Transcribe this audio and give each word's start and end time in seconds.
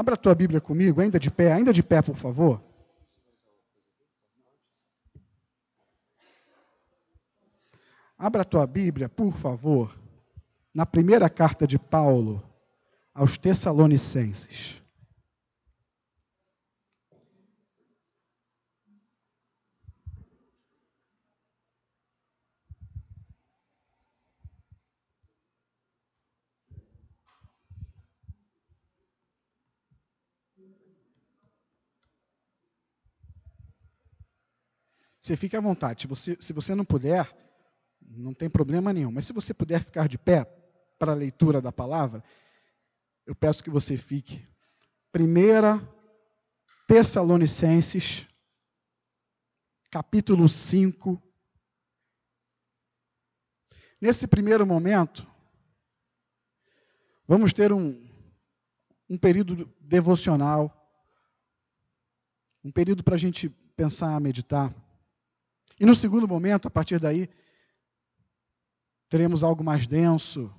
Abra 0.00 0.14
a 0.14 0.16
tua 0.16 0.34
Bíblia 0.34 0.62
comigo, 0.62 0.98
ainda 1.02 1.20
de 1.20 1.30
pé, 1.30 1.52
ainda 1.52 1.74
de 1.74 1.82
pé, 1.82 2.00
por 2.00 2.16
favor. 2.16 2.64
Abra 8.16 8.40
a 8.40 8.44
tua 8.46 8.66
Bíblia, 8.66 9.10
por 9.10 9.30
favor, 9.34 9.94
na 10.72 10.86
primeira 10.86 11.28
carta 11.28 11.66
de 11.66 11.78
Paulo 11.78 12.42
aos 13.12 13.36
Tessalonicenses. 13.36 14.82
Você 35.20 35.36
fique 35.36 35.56
à 35.56 35.60
vontade. 35.60 36.02
Se 36.02 36.06
você, 36.06 36.36
se 36.40 36.52
você 36.52 36.74
não 36.74 36.84
puder, 36.84 37.30
não 38.00 38.32
tem 38.32 38.48
problema 38.48 38.92
nenhum. 38.92 39.12
Mas 39.12 39.26
se 39.26 39.32
você 39.32 39.52
puder 39.52 39.82
ficar 39.82 40.08
de 40.08 40.18
pé 40.18 40.44
para 40.98 41.12
a 41.12 41.14
leitura 41.14 41.60
da 41.60 41.70
palavra, 41.70 42.24
eu 43.26 43.34
peço 43.34 43.62
que 43.62 43.70
você 43.70 43.96
fique. 43.96 44.46
Primeira 45.12 45.78
Tessalonicenses, 46.86 48.26
capítulo 49.90 50.48
5. 50.48 51.22
Nesse 54.00 54.26
primeiro 54.26 54.66
momento, 54.66 55.26
vamos 57.28 57.52
ter 57.52 57.72
um, 57.72 58.08
um 59.08 59.18
período 59.18 59.70
devocional, 59.80 60.74
um 62.64 62.72
período 62.72 63.04
para 63.04 63.14
a 63.14 63.18
gente 63.18 63.50
pensar, 63.76 64.18
meditar. 64.20 64.74
E 65.80 65.86
no 65.86 65.94
segundo 65.94 66.28
momento, 66.28 66.68
a 66.68 66.70
partir 66.70 67.00
daí, 67.00 67.26
teremos 69.08 69.42
algo 69.42 69.64
mais 69.64 69.86
denso, 69.86 70.52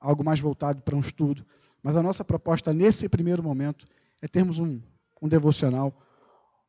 algo 0.00 0.24
mais 0.24 0.40
voltado 0.40 0.82
para 0.82 0.96
um 0.96 1.00
estudo. 1.00 1.46
Mas 1.80 1.96
a 1.96 2.02
nossa 2.02 2.24
proposta 2.24 2.72
nesse 2.72 3.08
primeiro 3.08 3.44
momento 3.44 3.86
é 4.20 4.26
termos 4.26 4.58
um, 4.58 4.82
um 5.22 5.28
devocional, 5.28 5.96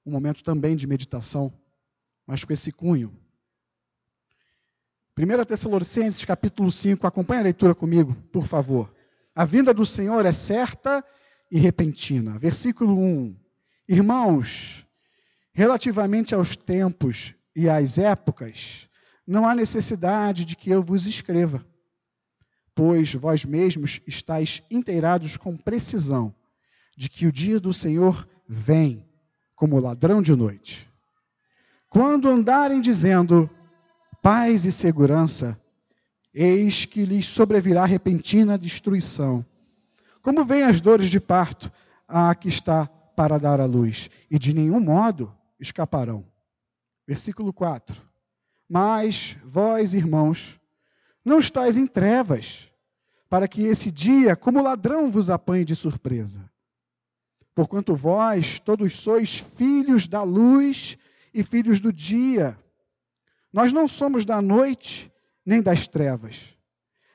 um 0.05 0.11
momento 0.11 0.43
também 0.43 0.75
de 0.75 0.85
meditação, 0.85 1.51
mas 2.27 2.43
com 2.43 2.53
esse 2.53 2.71
cunho. 2.71 3.11
1 5.17 5.45
Tessalonicenses 5.45 6.23
capítulo 6.23 6.69
5, 6.69 7.07
acompanhe 7.07 7.41
a 7.41 7.45
leitura 7.45 7.73
comigo, 7.73 8.13
por 8.31 8.45
favor. 8.45 8.93
A 9.33 9.43
vinda 9.43 9.73
do 9.73 9.87
Senhor 9.87 10.23
é 10.23 10.31
certa 10.31 11.03
e 11.49 11.57
repentina. 11.57 12.37
Versículo 12.37 12.95
1. 12.95 13.35
Irmãos, 13.89 14.85
relativamente 15.51 16.35
aos 16.35 16.55
tempos 16.55 17.33
e 17.57 17.67
às 17.67 17.97
épocas, 17.97 18.87
não 19.25 19.47
há 19.47 19.55
necessidade 19.55 20.45
de 20.45 20.55
que 20.55 20.69
eu 20.69 20.83
vos 20.83 21.07
escreva, 21.07 21.65
pois 22.75 23.15
vós 23.15 23.43
mesmos 23.43 23.99
estáis 24.05 24.61
inteirados 24.69 25.37
com 25.37 25.57
precisão 25.57 26.31
de 26.95 27.09
que 27.09 27.25
o 27.25 27.31
dia 27.31 27.59
do 27.59 27.73
Senhor 27.73 28.29
vem 28.47 29.03
como 29.55 29.79
ladrão 29.79 30.21
de 30.21 30.35
noite. 30.35 30.87
Quando 31.89 32.29
andarem 32.29 32.79
dizendo 32.79 33.49
paz 34.21 34.63
e 34.63 34.71
segurança, 34.71 35.59
eis 36.31 36.85
que 36.85 37.05
lhes 37.05 37.25
sobrevirá 37.25 37.85
repentina 37.85 38.55
destruição. 38.55 39.43
Como 40.21 40.45
vêm 40.45 40.61
as 40.61 40.79
dores 40.79 41.09
de 41.09 41.19
parto 41.19 41.71
a 42.07 42.35
que 42.35 42.49
está 42.49 42.85
para 42.85 43.39
dar 43.39 43.59
à 43.59 43.65
luz, 43.65 44.11
e 44.29 44.37
de 44.37 44.53
nenhum 44.53 44.79
modo 44.79 45.33
escaparão. 45.59 46.23
Versículo 47.07 47.53
4. 47.53 47.95
Mas 48.67 49.37
vós, 49.45 49.93
irmãos, 49.93 50.59
não 51.23 51.39
estáis 51.39 51.77
em 51.77 51.87
trevas, 51.87 52.69
para 53.29 53.47
que 53.47 53.63
esse 53.63 53.89
dia, 53.89 54.35
como 54.35 54.61
ladrão, 54.61 55.09
vos 55.09 55.29
apanhe 55.29 55.63
de 55.63 55.75
surpresa. 55.75 56.49
Porquanto 57.55 57.95
vós 57.95 58.59
todos 58.59 58.99
sois 58.99 59.37
filhos 59.37 60.07
da 60.07 60.21
luz 60.21 60.97
e 61.33 61.43
filhos 61.43 61.79
do 61.79 61.91
dia. 61.91 62.57
Nós 63.51 63.71
não 63.71 63.87
somos 63.87 64.25
da 64.25 64.41
noite 64.41 65.11
nem 65.45 65.61
das 65.61 65.87
trevas. 65.87 66.57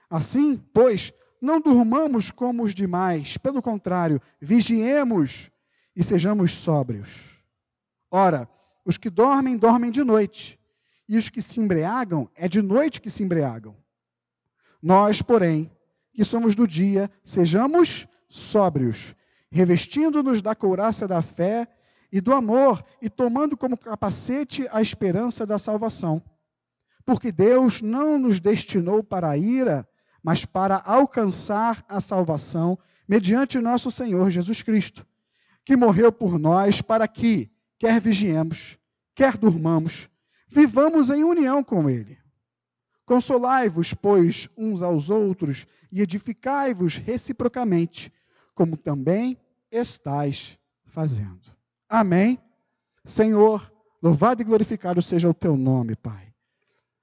Assim, 0.08 0.56
pois, 0.72 1.12
não 1.40 1.60
durmamos 1.60 2.30
como 2.30 2.62
os 2.62 2.74
demais, 2.74 3.36
pelo 3.36 3.60
contrário, 3.60 4.20
vigiemos 4.40 5.50
e 5.94 6.02
sejamos 6.02 6.52
sóbrios. 6.52 7.42
Ora, 8.10 8.48
os 8.84 8.96
que 8.96 9.10
dormem, 9.10 9.56
dormem 9.56 9.90
de 9.90 10.02
noite, 10.02 10.58
e 11.08 11.16
os 11.16 11.28
que 11.28 11.42
se 11.42 11.60
embriagam, 11.60 12.28
é 12.34 12.48
de 12.48 12.62
noite 12.62 13.00
que 13.00 13.10
se 13.10 13.22
embriagam. 13.22 13.76
Nós, 14.82 15.22
porém, 15.22 15.70
que 16.12 16.24
somos 16.24 16.54
do 16.56 16.66
dia, 16.66 17.10
sejamos 17.22 18.06
sóbrios, 18.28 19.14
revestindo-nos 19.50 20.40
da 20.42 20.54
couraça 20.54 21.06
da 21.06 21.22
fé 21.22 21.68
e 22.10 22.20
do 22.20 22.32
amor, 22.32 22.84
e 23.00 23.08
tomando 23.08 23.56
como 23.56 23.76
capacete 23.76 24.66
a 24.70 24.82
esperança 24.82 25.46
da 25.46 25.58
salvação. 25.58 26.22
Porque 27.04 27.30
Deus 27.30 27.82
não 27.82 28.18
nos 28.18 28.40
destinou 28.40 29.02
para 29.02 29.30
a 29.30 29.36
ira, 29.36 29.86
mas 30.22 30.44
para 30.44 30.76
alcançar 30.84 31.84
a 31.88 32.00
salvação 32.00 32.78
mediante 33.08 33.58
nosso 33.58 33.90
Senhor 33.90 34.30
Jesus 34.30 34.62
Cristo, 34.62 35.06
que 35.64 35.76
morreu 35.76 36.10
por 36.10 36.38
nós 36.38 36.80
para 36.80 37.06
que, 37.06 37.50
quer 37.82 38.00
vigiemos, 38.00 38.78
quer 39.12 39.36
durmamos, 39.36 40.08
vivamos 40.46 41.10
em 41.10 41.24
união 41.24 41.64
com 41.64 41.90
Ele. 41.90 42.16
Consolai-vos, 43.04 43.92
pois, 43.92 44.48
uns 44.56 44.84
aos 44.84 45.10
outros 45.10 45.66
e 45.90 46.00
edificai-vos 46.00 46.94
reciprocamente, 46.94 48.12
como 48.54 48.76
também 48.76 49.36
estais 49.68 50.56
fazendo. 50.84 51.40
Amém? 51.88 52.38
Senhor, 53.04 53.68
louvado 54.00 54.42
e 54.42 54.44
glorificado 54.44 55.02
seja 55.02 55.28
o 55.28 55.34
teu 55.34 55.56
nome, 55.56 55.96
Pai. 55.96 56.32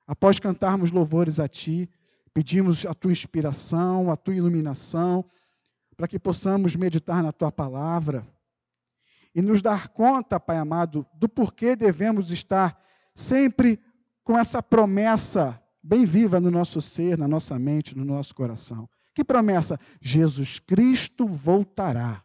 Após 0.07 0.39
cantarmos 0.39 0.91
louvores 0.91 1.41
a 1.41 1.47
Ti, 1.49 1.89
pedimos 2.33 2.85
a 2.85 2.93
Tua 2.93 3.11
inspiração, 3.11 4.09
a 4.09 4.15
Tua 4.15 4.35
iluminação, 4.35 5.25
para 5.97 6.07
que 6.07 6.17
possamos 6.17 6.77
meditar 6.77 7.21
na 7.21 7.33
Tua 7.33 7.51
palavra 7.51 8.25
e 9.33 9.41
nos 9.41 9.61
dar 9.61 9.89
conta, 9.89 10.39
Pai 10.39 10.57
amado, 10.57 11.05
do 11.13 11.29
porquê 11.29 11.75
devemos 11.75 12.31
estar 12.31 12.79
sempre 13.13 13.79
com 14.23 14.37
essa 14.37 14.61
promessa 14.61 15.61
bem 15.83 16.05
viva 16.05 16.39
no 16.39 16.51
nosso 16.51 16.81
ser, 16.81 17.17
na 17.17 17.27
nossa 17.27 17.57
mente, 17.57 17.97
no 17.97 18.05
nosso 18.05 18.33
coração. 18.33 18.89
Que 19.13 19.23
promessa? 19.23 19.79
Jesus 20.01 20.59
Cristo 20.59 21.27
voltará. 21.27 22.23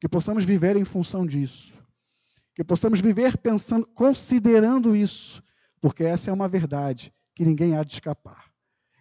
Que 0.00 0.08
possamos 0.08 0.44
viver 0.44 0.76
em 0.76 0.84
função 0.84 1.24
disso. 1.24 1.74
Que 2.54 2.64
possamos 2.64 3.00
viver 3.00 3.36
pensando, 3.38 3.86
considerando 3.94 4.94
isso, 4.96 5.42
porque 5.80 6.04
essa 6.04 6.30
é 6.30 6.32
uma 6.32 6.48
verdade 6.48 7.12
que 7.34 7.44
ninguém 7.44 7.76
há 7.76 7.82
de 7.82 7.92
escapar. 7.92 8.44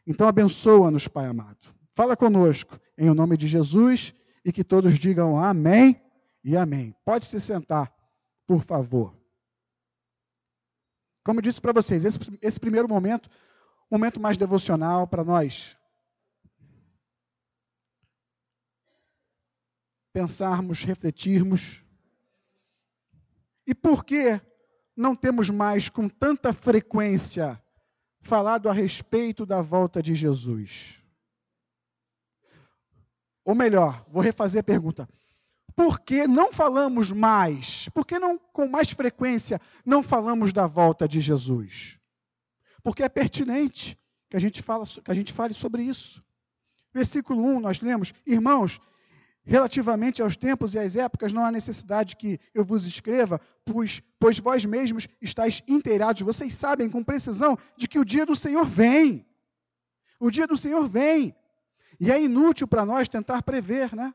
Então 0.05 0.27
abençoa-nos, 0.27 1.07
Pai 1.07 1.25
amado. 1.25 1.73
Fala 1.95 2.15
conosco 2.15 2.79
em 2.97 3.09
o 3.09 3.15
nome 3.15 3.37
de 3.37 3.47
Jesus 3.47 4.13
e 4.43 4.51
que 4.51 4.63
todos 4.63 4.99
digam 4.99 5.39
amém 5.39 6.01
e 6.45 6.55
amém. 6.55 6.95
Pode 7.03 7.25
se 7.25 7.41
sentar, 7.41 7.91
por 8.45 8.63
favor. 8.63 9.19
Como 11.23 11.39
eu 11.39 11.41
disse 11.41 11.59
para 11.59 11.73
vocês, 11.73 12.05
esse, 12.05 12.19
esse 12.39 12.59
primeiro 12.59 12.87
momento, 12.87 13.27
um 13.91 13.97
momento 13.97 14.19
mais 14.19 14.37
devocional 14.37 15.07
para 15.07 15.23
nós. 15.23 15.75
Pensarmos, 20.13 20.83
refletirmos. 20.83 21.83
E 23.65 23.73
por 23.73 24.05
que 24.05 24.39
não 24.95 25.15
temos 25.15 25.49
mais 25.49 25.89
com 25.89 26.07
tanta 26.07 26.53
frequência 26.53 27.59
falado 28.21 28.69
a 28.69 28.73
respeito 28.73 29.47
da 29.47 29.63
volta 29.63 29.99
de 29.99 30.13
Jesus? 30.13 31.01
Ou 33.43 33.55
melhor, 33.55 34.05
vou 34.07 34.21
refazer 34.21 34.61
a 34.61 34.63
pergunta: 34.63 35.09
por 35.75 35.99
que 35.99 36.25
não 36.25 36.53
falamos 36.53 37.11
mais? 37.11 37.89
Por 37.89 38.05
que 38.05 38.17
não, 38.17 38.37
com 38.37 38.67
mais 38.67 38.91
frequência, 38.91 39.59
não 39.85 40.01
falamos 40.01 40.53
da 40.53 40.65
volta 40.67 41.07
de 41.07 41.19
Jesus? 41.19 41.99
Porque 42.81 43.03
é 43.03 43.09
pertinente 43.09 43.97
que 44.29 44.37
a 44.37 44.39
gente, 44.39 44.61
fala, 44.61 44.85
que 44.85 45.11
a 45.11 45.13
gente 45.13 45.33
fale 45.33 45.53
sobre 45.53 45.83
isso. 45.83 46.23
Versículo 46.93 47.43
1, 47.43 47.59
nós 47.59 47.81
lemos: 47.81 48.13
Irmãos, 48.25 48.79
relativamente 49.43 50.21
aos 50.21 50.37
tempos 50.37 50.73
e 50.73 50.79
às 50.79 50.95
épocas, 50.95 51.33
não 51.33 51.43
há 51.43 51.51
necessidade 51.51 52.15
que 52.15 52.39
eu 52.53 52.63
vos 52.63 52.85
escreva, 52.85 53.41
pois, 53.65 54.01
pois 54.17 54.39
vós 54.39 54.63
mesmos 54.63 55.07
estáis 55.21 55.61
inteirados, 55.67 56.21
vocês 56.21 56.53
sabem 56.55 56.89
com 56.89 57.03
precisão 57.03 57.57
de 57.75 57.87
que 57.87 57.99
o 57.99 58.05
dia 58.05 58.25
do 58.25 58.35
Senhor 58.35 58.65
vem. 58.65 59.25
O 60.19 60.31
dia 60.31 60.47
do 60.47 60.55
Senhor 60.55 60.87
vem. 60.87 61.35
E 61.99 62.11
é 62.11 62.21
inútil 62.21 62.67
para 62.67 62.85
nós 62.85 63.09
tentar 63.09 63.43
prever, 63.43 63.93
né? 63.93 64.13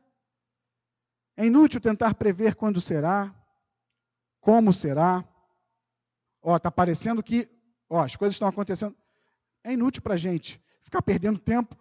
É 1.35 1.45
inútil 1.45 1.79
tentar 1.79 2.13
prever 2.15 2.55
quando 2.55 2.81
será, 2.81 3.33
como 4.39 4.73
será. 4.73 5.23
Ó, 6.41 6.55
está 6.57 6.71
parecendo 6.71 7.23
que 7.23 7.49
ó, 7.89 8.01
as 8.01 8.15
coisas 8.15 8.35
estão 8.35 8.47
acontecendo. 8.47 8.95
É 9.63 9.73
inútil 9.73 10.01
para 10.01 10.15
a 10.15 10.17
gente 10.17 10.61
ficar 10.81 11.01
perdendo 11.01 11.39
tempo 11.39 11.75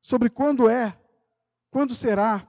sobre 0.00 0.30
quando 0.30 0.68
é, 0.68 0.96
quando 1.70 1.94
será. 1.94 2.48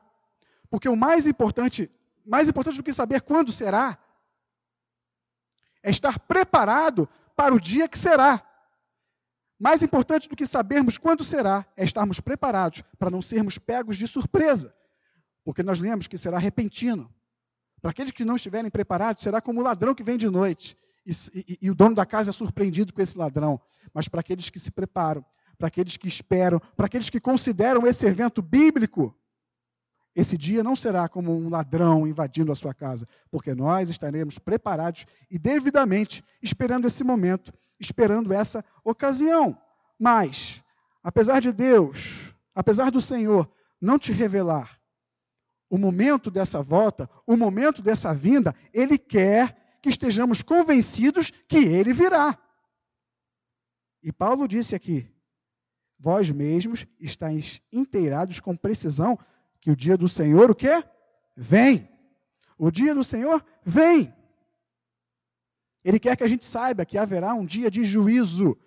Porque 0.70 0.90
o 0.90 0.96
mais 0.96 1.26
importante, 1.26 1.90
mais 2.26 2.48
importante 2.48 2.78
do 2.78 2.84
que 2.84 2.94
saber 2.94 3.22
quando 3.22 3.52
será, 3.52 3.98
é 5.82 5.90
estar 5.90 6.20
preparado 6.20 7.08
para 7.36 7.54
o 7.56 7.60
dia 7.60 7.88
que 7.88 7.98
será. 7.98 8.44
Mais 9.60 9.82
importante 9.82 10.30
do 10.30 10.36
que 10.36 10.46
sabermos 10.46 10.98
quando 10.98 11.24
será, 11.24 11.66
é 11.76 11.84
estarmos 11.84 12.20
preparados 12.20 12.84
para 13.00 13.10
não 13.10 13.22
sermos 13.22 13.58
pegos 13.58 13.98
de 13.98 14.08
surpresa. 14.08 14.76
Porque 15.48 15.64
nós 15.64 15.80
lemos 15.80 16.08
que 16.08 16.18
será 16.18 16.38
repentino. 16.38 17.10
Para 17.82 17.92
aqueles 17.92 18.12
que 18.12 18.26
não 18.26 18.36
estiverem 18.36 18.70
preparados, 18.70 19.24
será 19.24 19.40
como 19.40 19.62
o 19.62 19.64
ladrão 19.64 19.96
que 19.96 20.04
vem 20.04 20.18
de 20.18 20.30
noite. 20.30 20.76
E, 21.06 21.12
e, 21.34 21.58
e 21.62 21.72
o 21.72 21.74
dono 21.74 21.96
da 21.96 22.06
casa 22.06 22.32
é 22.32 22.34
surpreendido 22.34 22.92
com 22.92 23.02
esse 23.02 23.18
ladrão. 23.18 23.58
Mas 23.94 24.10
para 24.10 24.20
aqueles 24.20 24.50
que 24.50 24.60
se 24.60 24.70
preparam, 24.70 25.24
para 25.58 25.70
aqueles 25.70 25.96
que 25.96 26.06
esperam, 26.06 26.60
para 26.76 26.88
aqueles 26.88 27.10
que 27.10 27.22
consideram 27.22 27.88
esse 27.88 28.06
evento 28.06 28.42
bíblico, 28.42 29.18
esse 30.14 30.38
dia 30.38 30.62
não 30.62 30.76
será 30.76 31.08
como 31.08 31.34
um 31.34 31.48
ladrão 31.48 32.06
invadindo 32.06 32.52
a 32.52 32.56
sua 32.56 32.74
casa, 32.74 33.08
porque 33.32 33.56
nós 33.56 33.88
estaremos 33.88 34.38
preparados 34.38 35.06
e 35.32 35.40
devidamente 35.40 36.26
esperando 36.44 36.88
esse 36.88 37.06
momento, 37.06 37.54
esperando 37.80 38.34
essa 38.34 38.66
ocasião. 38.84 39.58
Mas, 39.98 40.62
apesar 41.02 41.40
de 41.40 41.54
Deus, 41.54 42.36
apesar 42.54 42.92
do 42.92 43.00
Senhor 43.00 43.50
não 43.80 43.98
te 43.98 44.12
revelar 44.12 44.77
o 45.70 45.78
momento 45.78 46.32
dessa 46.32 46.62
volta, 46.62 47.10
o 47.26 47.36
momento 47.36 47.82
dessa 47.82 48.14
vinda, 48.14 48.56
Ele 48.74 48.98
quer 48.98 49.78
que 49.82 49.90
estejamos 49.90 50.42
convencidos 50.42 51.32
que 51.48 51.58
Ele 51.58 51.94
virá. 51.94 52.38
E 54.02 54.12
Paulo 54.12 54.48
disse 54.48 54.76
aqui: 54.76 55.08
vós 56.00 56.30
mesmos 56.32 56.86
estáis 57.00 57.62
inteirados 57.72 58.40
com 58.40 58.56
precisão 58.56 59.18
que 59.60 59.72
o 59.72 59.76
dia 59.76 59.98
do 59.98 60.08
Senhor 60.08 60.50
o 60.50 60.56
quê? 60.56 60.84
Vem. 61.36 61.90
O 62.58 62.72
dia 62.72 62.96
do 62.96 63.04
Senhor 63.04 63.44
vem. 63.64 64.14
Ele 65.84 66.00
quer 66.00 66.18
que 66.18 66.24
a 66.24 66.28
gente 66.28 66.46
saiba 66.46 66.86
que 66.86 66.98
haverá 66.98 67.34
um 67.34 67.46
dia 67.46 67.70
de 67.70 67.86
juízo. 67.86 68.58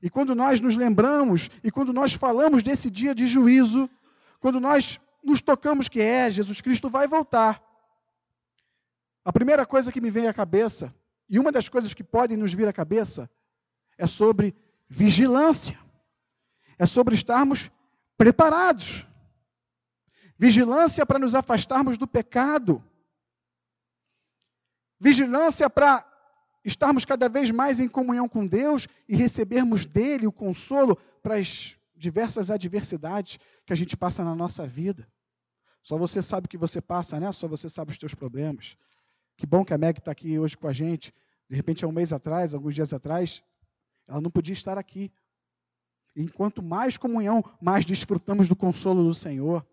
E 0.00 0.08
quando 0.08 0.34
nós 0.34 0.60
nos 0.60 0.76
lembramos 0.76 1.50
e 1.62 1.70
quando 1.70 1.92
nós 1.92 2.12
falamos 2.12 2.62
desse 2.62 2.88
dia 2.90 3.14
de 3.14 3.26
juízo, 3.26 3.90
quando 4.38 4.60
nós 4.60 4.98
nos 5.22 5.42
tocamos 5.42 5.88
que 5.88 6.00
é 6.00 6.30
Jesus 6.30 6.60
Cristo 6.60 6.88
vai 6.88 7.06
voltar, 7.06 7.62
a 9.24 9.32
primeira 9.32 9.66
coisa 9.66 9.92
que 9.92 10.00
me 10.00 10.10
vem 10.10 10.26
à 10.26 10.32
cabeça, 10.32 10.94
e 11.28 11.38
uma 11.38 11.52
das 11.52 11.68
coisas 11.68 11.92
que 11.92 12.02
podem 12.02 12.36
nos 12.36 12.54
vir 12.54 12.66
à 12.66 12.72
cabeça, 12.72 13.30
é 13.98 14.06
sobre 14.06 14.56
vigilância. 14.88 15.78
É 16.78 16.86
sobre 16.86 17.14
estarmos 17.14 17.70
preparados. 18.16 19.06
Vigilância 20.38 21.04
para 21.04 21.18
nos 21.18 21.34
afastarmos 21.34 21.98
do 21.98 22.06
pecado. 22.06 22.82
Vigilância 24.98 25.68
para 25.68 26.06
estarmos 26.64 27.04
cada 27.04 27.28
vez 27.28 27.50
mais 27.50 27.80
em 27.80 27.88
comunhão 27.88 28.28
com 28.28 28.46
Deus 28.46 28.88
e 29.08 29.16
recebermos 29.16 29.84
dele 29.84 30.26
o 30.26 30.32
consolo 30.32 30.96
para 31.22 31.36
as 31.36 31.76
diversas 31.98 32.50
adversidades 32.50 33.38
que 33.66 33.72
a 33.72 33.76
gente 33.76 33.96
passa 33.96 34.24
na 34.24 34.34
nossa 34.34 34.66
vida. 34.66 35.06
Só 35.82 35.98
você 35.98 36.22
sabe 36.22 36.46
o 36.46 36.48
que 36.48 36.56
você 36.56 36.80
passa, 36.80 37.18
né? 37.18 37.30
Só 37.32 37.48
você 37.48 37.68
sabe 37.68 37.90
os 37.90 37.98
teus 37.98 38.14
problemas. 38.14 38.76
Que 39.36 39.46
bom 39.46 39.64
que 39.64 39.74
a 39.74 39.78
Meg 39.78 39.98
está 39.98 40.12
aqui 40.12 40.38
hoje 40.38 40.56
com 40.56 40.68
a 40.68 40.72
gente. 40.72 41.12
De 41.48 41.56
repente, 41.56 41.84
há 41.84 41.88
um 41.88 41.92
mês 41.92 42.12
atrás, 42.12 42.54
alguns 42.54 42.74
dias 42.74 42.92
atrás, 42.92 43.42
ela 44.06 44.20
não 44.20 44.30
podia 44.30 44.52
estar 44.52 44.78
aqui. 44.78 45.10
Enquanto 46.14 46.62
mais 46.62 46.96
comunhão, 46.96 47.42
mais 47.60 47.84
desfrutamos 47.84 48.48
do 48.48 48.56
consolo 48.56 49.04
do 49.04 49.14
Senhor. 49.14 49.64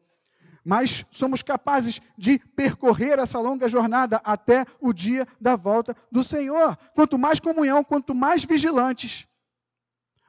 Mais 0.63 1.05
somos 1.11 1.43
capazes 1.43 2.01
de 2.17 2.39
percorrer 2.39 3.19
essa 3.19 3.39
longa 3.39 3.67
jornada 3.67 4.17
até 4.23 4.65
o 4.79 4.93
dia 4.93 5.27
da 5.39 5.55
volta 5.55 5.95
do 6.11 6.23
Senhor. 6.23 6.77
Quanto 6.95 7.17
mais 7.17 7.39
comunhão, 7.39 7.83
quanto 7.83 8.15
mais 8.15 8.43
vigilantes, 8.43 9.27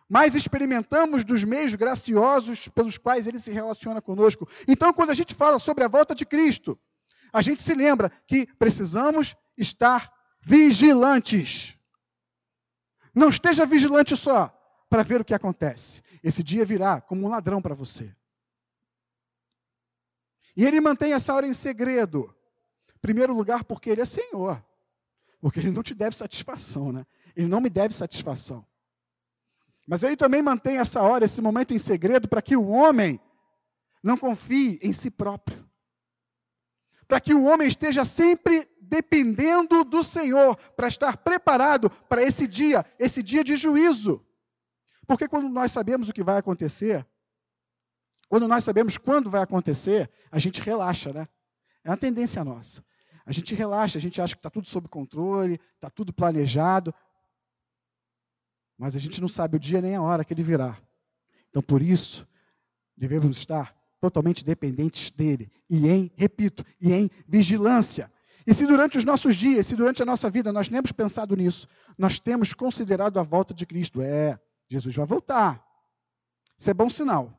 mais 0.08 0.34
experimentamos 0.34 1.24
dos 1.24 1.42
meios 1.42 1.74
graciosos 1.74 2.68
pelos 2.68 2.96
quais 2.96 3.26
ele 3.26 3.38
se 3.38 3.50
relaciona 3.52 4.00
conosco. 4.00 4.48
Então, 4.68 4.92
quando 4.92 5.10
a 5.10 5.14
gente 5.14 5.34
fala 5.34 5.58
sobre 5.58 5.84
a 5.84 5.88
volta 5.88 6.14
de 6.14 6.24
Cristo, 6.24 6.78
a 7.32 7.42
gente 7.42 7.62
se 7.62 7.74
lembra 7.74 8.10
que 8.26 8.46
precisamos 8.54 9.34
estar 9.56 10.12
vigilantes. 10.40 11.76
Não 13.14 13.28
esteja 13.28 13.66
vigilante 13.66 14.16
só 14.16 14.52
para 14.88 15.02
ver 15.02 15.20
o 15.20 15.24
que 15.24 15.34
acontece. 15.34 16.02
Esse 16.22 16.42
dia 16.42 16.64
virá 16.64 17.00
como 17.00 17.26
um 17.26 17.28
ladrão 17.28 17.60
para 17.60 17.74
você. 17.74 18.14
E 20.56 20.64
ele 20.64 20.80
mantém 20.80 21.12
essa 21.12 21.34
hora 21.34 21.46
em 21.46 21.52
segredo. 21.52 22.34
Em 22.94 22.98
primeiro 23.00 23.34
lugar, 23.34 23.64
porque 23.64 23.90
ele 23.90 24.00
é 24.00 24.06
Senhor. 24.06 24.64
Porque 25.40 25.60
ele 25.60 25.70
não 25.70 25.82
te 25.82 25.94
deve 25.94 26.16
satisfação, 26.16 26.92
né? 26.92 27.06
Ele 27.34 27.48
não 27.48 27.60
me 27.60 27.68
deve 27.68 27.92
satisfação. 27.92 28.66
Mas 29.86 30.02
ele 30.02 30.16
também 30.16 30.42
mantém 30.42 30.78
essa 30.78 31.00
hora, 31.02 31.24
esse 31.24 31.40
momento 31.40 31.72
em 31.72 31.78
segredo, 31.78 32.28
para 32.28 32.42
que 32.42 32.56
o 32.56 32.66
homem 32.68 33.20
não 34.02 34.18
confie 34.18 34.78
em 34.82 34.92
si 34.92 35.10
próprio. 35.10 35.64
Para 37.06 37.20
que 37.20 37.32
o 37.32 37.44
homem 37.44 37.68
esteja 37.68 38.04
sempre 38.04 38.68
dependendo 38.80 39.84
do 39.84 40.02
Senhor 40.02 40.56
para 40.76 40.88
estar 40.88 41.16
preparado 41.18 41.88
para 42.08 42.22
esse 42.22 42.46
dia, 42.46 42.84
esse 42.98 43.22
dia 43.22 43.44
de 43.44 43.56
juízo. 43.56 44.24
Porque 45.06 45.28
quando 45.28 45.48
nós 45.48 45.70
sabemos 45.70 46.08
o 46.08 46.12
que 46.12 46.22
vai 46.22 46.38
acontecer, 46.38 47.06
quando 48.28 48.48
nós 48.48 48.64
sabemos 48.64 48.98
quando 48.98 49.30
vai 49.30 49.42
acontecer, 49.42 50.10
a 50.32 50.38
gente 50.38 50.60
relaxa, 50.60 51.12
né? 51.12 51.28
É 51.84 51.90
uma 51.90 51.96
tendência 51.96 52.44
nossa. 52.44 52.84
A 53.24 53.32
gente 53.32 53.54
relaxa, 53.54 53.98
a 53.98 54.00
gente 54.00 54.20
acha 54.20 54.34
que 54.34 54.40
está 54.40 54.50
tudo 54.50 54.68
sob 54.68 54.88
controle, 54.88 55.60
está 55.74 55.90
tudo 55.90 56.12
planejado, 56.12 56.94
mas 58.78 58.94
a 58.94 58.99
gente 58.99 59.20
não 59.20 59.28
sabe 59.28 59.56
o 59.56 59.61
dia 59.61 59.81
nem 59.81 59.94
a 59.94 60.02
hora 60.02 60.25
que 60.25 60.32
ele 60.32 60.43
virá. 60.43 60.76
Então, 61.50 61.62
por 61.62 61.81
isso, 61.81 62.26
devemos 62.96 63.37
estar 63.37 63.75
totalmente 64.00 64.44
dependentes 64.44 65.11
dele 65.11 65.50
e 65.69 65.88
em, 65.88 66.11
repito, 66.17 66.64
e 66.81 66.93
em 66.93 67.11
vigilância. 67.26 68.12
E 68.46 68.55
se 68.55 68.66
durante 68.66 68.97
os 68.97 69.04
nossos 69.04 69.35
dias, 69.35 69.66
se 69.66 69.75
durante 69.75 70.02
a 70.02 70.06
nossa 70.06 70.30
vida 70.30 70.52
nós 70.52 70.68
temos 70.68 70.92
pensado 70.92 71.35
nisso, 71.35 71.66
nós 71.99 72.21
temos 72.21 72.52
considerado 72.54 73.18
a 73.18 73.23
volta 73.23 73.52
de 73.52 73.66
Cristo, 73.66 74.00
é, 74.00 74.38
Jesus 74.68 74.95
vai 74.95 75.06
voltar. 75.06 75.64
Isso 76.56 76.71
é 76.71 76.75
bom 76.75 76.88
sinal. 76.88 77.33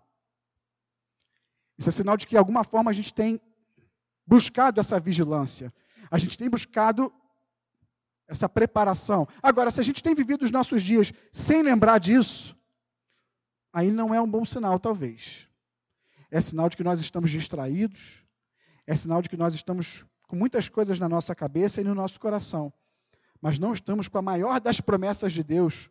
Isso 1.78 1.90
é 1.90 1.92
sinal 1.92 2.18
de 2.18 2.26
que, 2.26 2.32
de 2.32 2.38
alguma 2.38 2.64
forma, 2.64 2.92
a 2.92 2.94
gente 2.94 3.14
tem 3.14 3.40
buscado 4.26 4.80
essa 4.80 5.00
vigilância. 5.00 5.74
A 6.12 6.18
gente 6.18 6.38
tem 6.38 6.50
buscado 6.50 7.14
essa 8.28 8.50
preparação. 8.50 9.28
Agora, 9.42 9.72
se 9.72 9.80
a 9.80 9.84
gente 9.84 10.04
tem 10.04 10.14
vivido 10.14 10.44
os 10.44 10.52
nossos 10.52 10.84
dias 10.84 11.14
sem 11.32 11.62
lembrar 11.62 12.00
disso, 12.00 12.56
aí 13.72 13.92
não 13.92 14.14
é 14.14 14.22
um 14.22 14.30
bom 14.30 14.44
sinal, 14.44 14.80
talvez. 14.80 15.48
É 16.30 16.42
sinal 16.42 16.70
de 16.70 16.76
que 16.76 16.84
nós 16.84 17.00
estamos 17.00 17.32
distraídos, 17.32 18.24
é 18.86 18.96
sinal 18.96 19.22
de 19.22 19.30
que 19.30 19.38
nós 19.38 19.54
estamos 19.54 20.06
com 20.28 20.36
muitas 20.36 20.68
coisas 20.68 21.00
na 21.00 21.08
nossa 21.08 21.34
cabeça 21.34 21.80
e 21.80 21.84
no 21.84 21.96
nosso 21.96 22.20
coração, 22.20 22.72
mas 23.42 23.58
não 23.58 23.74
estamos 23.74 24.08
com 24.08 24.18
a 24.18 24.22
maior 24.22 24.60
das 24.60 24.82
promessas 24.82 25.32
de 25.32 25.44
Deus 25.44 25.90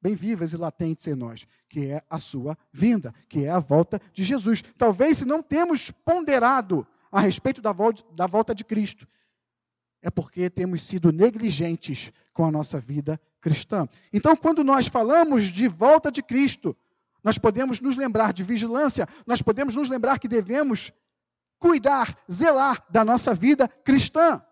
bem 0.00 0.14
vivas 0.14 0.52
e 0.52 0.56
latentes 0.56 1.06
em 1.06 1.14
nós, 1.14 1.46
que 1.68 1.86
é 1.86 2.02
a 2.08 2.18
sua 2.18 2.56
vinda, 2.72 3.14
que 3.28 3.44
é 3.44 3.50
a 3.50 3.58
volta 3.58 4.00
de 4.12 4.22
Jesus. 4.22 4.62
Talvez 4.76 5.18
se 5.18 5.24
não 5.24 5.42
temos 5.42 5.90
ponderado 5.90 6.86
a 7.10 7.20
respeito 7.20 7.60
da 7.60 7.72
volta, 7.72 8.54
de 8.54 8.64
Cristo, 8.64 9.08
é 10.08 10.10
porque 10.10 10.48
temos 10.48 10.82
sido 10.84 11.12
negligentes 11.12 12.10
com 12.32 12.46
a 12.46 12.50
nossa 12.50 12.80
vida 12.80 13.20
cristã. 13.42 13.86
Então, 14.10 14.34
quando 14.34 14.64
nós 14.64 14.86
falamos 14.86 15.44
de 15.44 15.68
volta 15.68 16.10
de 16.10 16.22
Cristo, 16.22 16.74
nós 17.22 17.36
podemos 17.36 17.78
nos 17.78 17.94
lembrar 17.94 18.32
de 18.32 18.42
vigilância, 18.42 19.06
nós 19.26 19.42
podemos 19.42 19.76
nos 19.76 19.90
lembrar 19.90 20.18
que 20.18 20.26
devemos 20.26 20.90
cuidar, 21.58 22.18
zelar 22.30 22.82
da 22.88 23.04
nossa 23.04 23.34
vida 23.34 23.68
cristã. 23.68 24.42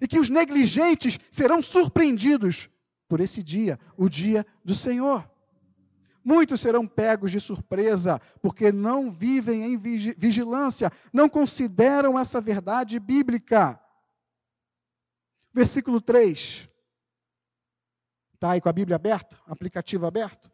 E 0.00 0.06
que 0.06 0.20
os 0.20 0.30
negligentes 0.30 1.18
serão 1.28 1.60
surpreendidos 1.60 2.70
por 3.08 3.18
esse 3.18 3.42
dia, 3.42 3.80
o 3.96 4.08
dia 4.08 4.46
do 4.64 4.76
Senhor. 4.76 5.28
Muitos 6.22 6.60
serão 6.60 6.86
pegos 6.86 7.32
de 7.32 7.40
surpresa, 7.40 8.20
porque 8.40 8.70
não 8.70 9.10
vivem 9.10 9.64
em 9.64 9.76
vigilância, 9.76 10.92
não 11.12 11.28
consideram 11.28 12.16
essa 12.16 12.40
verdade 12.40 13.00
bíblica. 13.00 13.80
Versículo 15.58 16.00
3. 16.00 16.68
Está 18.34 18.52
aí 18.52 18.60
com 18.60 18.68
a 18.68 18.72
Bíblia 18.72 18.94
aberta, 18.94 19.36
aplicativo 19.44 20.06
aberto? 20.06 20.48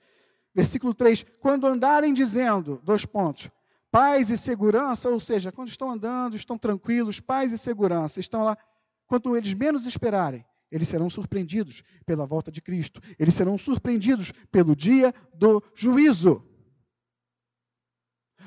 Versículo 0.54 0.94
3: 0.94 1.26
Quando 1.40 1.66
andarem 1.66 2.14
dizendo, 2.14 2.80
dois 2.82 3.04
pontos, 3.04 3.50
Paz 3.90 4.28
e 4.28 4.37
segurança, 4.37 5.08
ou 5.08 5.20
seja, 5.20 5.52
quando 5.52 5.68
estão 5.68 5.88
andando, 5.88 6.34
estão 6.34 6.58
tranquilos, 6.58 7.20
paz 7.20 7.52
e 7.52 7.58
segurança, 7.58 8.18
estão 8.18 8.42
lá, 8.42 8.58
quando 9.06 9.37
eles 9.37 9.54
menos 9.54 9.87
esperarem, 9.87 10.44
eles 10.68 10.88
serão 10.88 11.08
surpreendidos 11.08 11.84
pela 12.04 12.26
volta 12.26 12.50
de 12.50 12.61
Cristo, 12.61 13.00
eles 13.16 13.37
serão 13.37 13.56
surpreendidos 13.56 14.32
pelo 14.50 14.75
dia 14.75 15.14
do 15.32 15.62
juízo. 15.76 16.42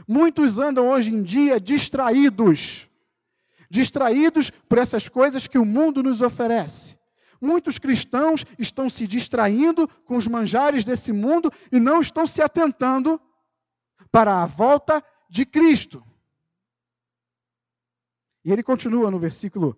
Muitos 0.05 0.59
andam 0.59 0.89
hoje 0.89 1.13
em 1.13 1.23
dia 1.23 1.61
distraídos, 1.61 2.86
distraídos 3.69 4.49
por 4.49 4.77
essas 4.77 5.09
coisas 5.09 5.47
que 5.47 5.57
o 5.57 5.65
mundo 5.65 6.01
nos 6.01 6.21
oferece. 6.21 6.97
Muitos 7.39 7.77
cristãos 7.77 8.45
estão 8.57 8.89
se 8.89 9.05
distraindo 9.05 9.87
com 10.05 10.17
os 10.17 10.27
manjares 10.27 10.83
desse 10.83 11.11
mundo 11.11 11.51
e 11.71 11.79
não 11.79 12.01
estão 12.01 12.25
se 12.25 12.41
atentando 12.41 13.21
para 14.11 14.41
a 14.41 14.45
volta 14.45 15.03
de 15.29 15.45
Cristo. 15.45 16.03
E 18.43 18.51
ele 18.51 18.63
continua 18.63 19.11
no 19.11 19.19
versículo 19.19 19.77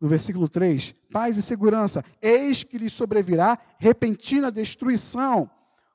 no 0.00 0.08
versículo 0.08 0.48
3, 0.48 0.92
paz 1.12 1.36
e 1.36 1.42
segurança, 1.42 2.04
eis 2.20 2.64
que 2.64 2.76
lhe 2.76 2.90
sobrevirá 2.90 3.56
repentina 3.78 4.50
destruição, 4.50 5.48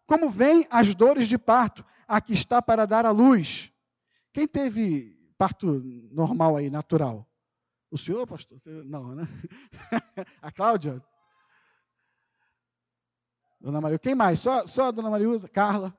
como 0.05 0.29
vêm 0.29 0.65
as 0.69 0.95
dores 0.95 1.27
de 1.27 1.37
parto, 1.37 1.83
aqui 2.07 2.31
está 2.31 2.61
para 2.61 2.85
dar 2.85 3.05
a 3.05 3.11
luz. 3.11 3.69
Quem 4.31 4.47
teve 4.47 5.16
parto 5.37 5.81
normal 6.11 6.55
aí, 6.57 6.69
natural? 6.69 7.27
O 7.89 7.97
senhor, 7.97 8.27
pastor? 8.27 8.59
Não, 8.65 9.15
né? 9.15 9.23
a 10.41 10.51
Cláudia? 10.51 11.01
Dona 13.59 13.81
Maria. 13.81 13.99
Quem 13.99 14.15
mais? 14.15 14.39
Só, 14.39 14.65
só 14.65 14.87
a 14.87 14.91
Dona 14.91 15.09
Mariusa? 15.09 15.47
Carla? 15.47 15.95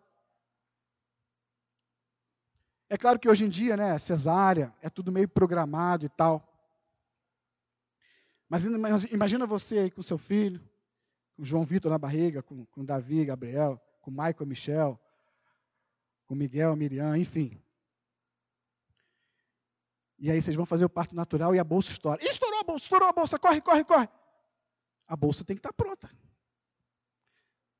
É 2.90 2.96
claro 2.96 3.18
que 3.18 3.28
hoje 3.28 3.44
em 3.44 3.48
dia, 3.48 3.76
né, 3.76 3.98
cesárea, 3.98 4.74
é 4.80 4.88
tudo 4.88 5.12
meio 5.12 5.28
programado 5.28 6.06
e 6.06 6.08
tal. 6.08 6.42
Mas 8.48 8.64
imagina 8.64 9.46
você 9.46 9.78
aí 9.78 9.90
com 9.90 10.00
seu 10.00 10.16
filho, 10.16 10.58
com 11.36 11.44
João 11.44 11.64
Vitor 11.64 11.90
na 11.90 11.98
barriga, 11.98 12.42
com, 12.42 12.64
com 12.66 12.84
Davi, 12.84 13.26
Gabriel, 13.26 13.78
com 14.00 14.10
Michael, 14.10 14.46
Michel, 14.46 15.00
com 16.26 16.34
Miguel, 16.34 16.74
Miriam, 16.76 17.16
enfim. 17.16 17.60
E 20.18 20.30
aí 20.30 20.42
vocês 20.42 20.56
vão 20.56 20.66
fazer 20.66 20.84
o 20.84 20.90
parto 20.90 21.14
natural 21.14 21.54
e 21.54 21.58
a 21.58 21.64
bolsa 21.64 21.92
estoura. 21.92 22.22
estourou 22.24 22.60
a 22.60 22.64
bolsa, 22.64 22.84
estourou 22.84 23.08
a 23.08 23.12
bolsa, 23.12 23.38
corre, 23.38 23.60
corre, 23.60 23.84
corre. 23.84 24.08
A 25.06 25.16
bolsa 25.16 25.44
tem 25.44 25.54
que 25.54 25.60
estar 25.60 25.72
pronta. 25.72 26.10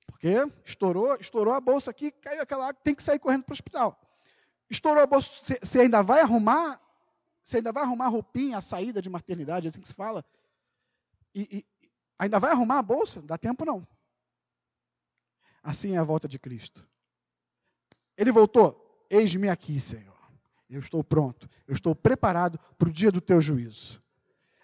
Porque 0.06 0.34
estourou, 0.64 1.16
estourou 1.16 1.52
a 1.52 1.60
bolsa 1.60 1.90
aqui, 1.90 2.10
caiu 2.10 2.42
aquela 2.42 2.68
água, 2.68 2.80
tem 2.82 2.94
que 2.94 3.02
sair 3.02 3.18
correndo 3.18 3.44
para 3.44 3.52
o 3.52 3.54
hospital. 3.54 4.00
Estourou 4.70 5.02
a 5.02 5.06
bolsa, 5.06 5.56
você 5.62 5.80
ainda 5.80 6.02
vai 6.02 6.20
arrumar, 6.20 6.80
você 7.42 7.56
ainda 7.56 7.72
vai 7.72 7.82
arrumar 7.82 8.06
a 8.06 8.10
roupinha, 8.10 8.58
a 8.58 8.60
saída 8.60 9.02
de 9.02 9.10
maternidade, 9.10 9.66
é 9.66 9.68
assim 9.70 9.80
que 9.80 9.88
se 9.88 9.94
fala. 9.94 10.24
E, 11.34 11.58
e 11.58 11.90
ainda 12.18 12.38
vai 12.38 12.52
arrumar 12.52 12.78
a 12.78 12.82
bolsa? 12.82 13.20
Dá 13.20 13.36
tempo 13.36 13.64
não. 13.64 13.86
Assim 15.62 15.94
é 15.94 15.98
a 15.98 16.04
volta 16.04 16.28
de 16.28 16.38
Cristo. 16.38 16.88
Ele 18.16 18.32
voltou, 18.32 19.06
eis-me 19.10 19.48
aqui, 19.48 19.80
Senhor. 19.80 20.07
Eu 20.68 20.80
estou 20.80 21.02
pronto, 21.02 21.48
eu 21.66 21.74
estou 21.74 21.94
preparado 21.94 22.58
para 22.76 22.88
o 22.88 22.92
dia 22.92 23.10
do 23.10 23.20
teu 23.20 23.40
juízo. 23.40 24.02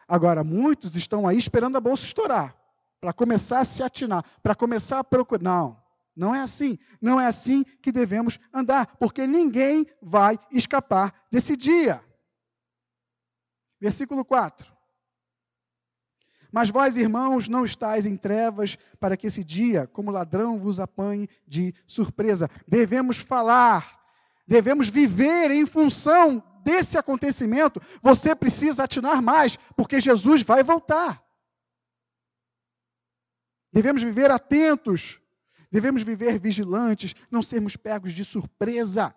Agora, 0.06 0.44
muitos 0.44 0.94
estão 0.96 1.26
aí 1.26 1.38
esperando 1.38 1.76
a 1.76 1.80
bolsa 1.80 2.04
estourar, 2.04 2.54
para 3.00 3.12
começar 3.12 3.60
a 3.60 3.64
se 3.64 3.82
atinar, 3.82 4.24
para 4.42 4.54
começar 4.54 4.98
a 4.98 5.04
procurar. 5.04 5.42
Não, 5.42 5.82
não 6.14 6.34
é 6.34 6.40
assim. 6.40 6.78
Não 7.00 7.20
é 7.20 7.26
assim 7.26 7.64
que 7.64 7.90
devemos 7.90 8.38
andar, 8.52 8.96
porque 8.96 9.26
ninguém 9.26 9.86
vai 10.00 10.38
escapar 10.50 11.26
desse 11.30 11.56
dia. 11.56 12.02
Versículo 13.80 14.24
4. 14.24 14.72
Mas 16.52 16.70
vós, 16.70 16.96
irmãos, 16.96 17.48
não 17.48 17.64
estáis 17.64 18.06
em 18.06 18.16
trevas 18.16 18.78
para 19.00 19.16
que 19.16 19.26
esse 19.26 19.42
dia, 19.42 19.88
como 19.88 20.12
ladrão, 20.12 20.58
vos 20.58 20.78
apanhe 20.78 21.28
de 21.48 21.74
surpresa. 21.84 22.48
Devemos 22.68 23.18
falar, 23.18 24.03
devemos 24.46 24.88
viver 24.88 25.50
em 25.50 25.66
função 25.66 26.42
desse 26.62 26.96
acontecimento. 26.96 27.80
Você 28.02 28.34
precisa 28.34 28.84
atinar 28.84 29.22
mais, 29.22 29.56
porque 29.76 30.00
Jesus 30.00 30.42
vai 30.42 30.62
voltar. 30.62 31.22
Devemos 33.72 34.02
viver 34.02 34.30
atentos, 34.30 35.20
devemos 35.70 36.02
viver 36.02 36.38
vigilantes, 36.38 37.14
não 37.30 37.42
sermos 37.42 37.76
pegos 37.76 38.12
de 38.12 38.24
surpresa. 38.24 39.14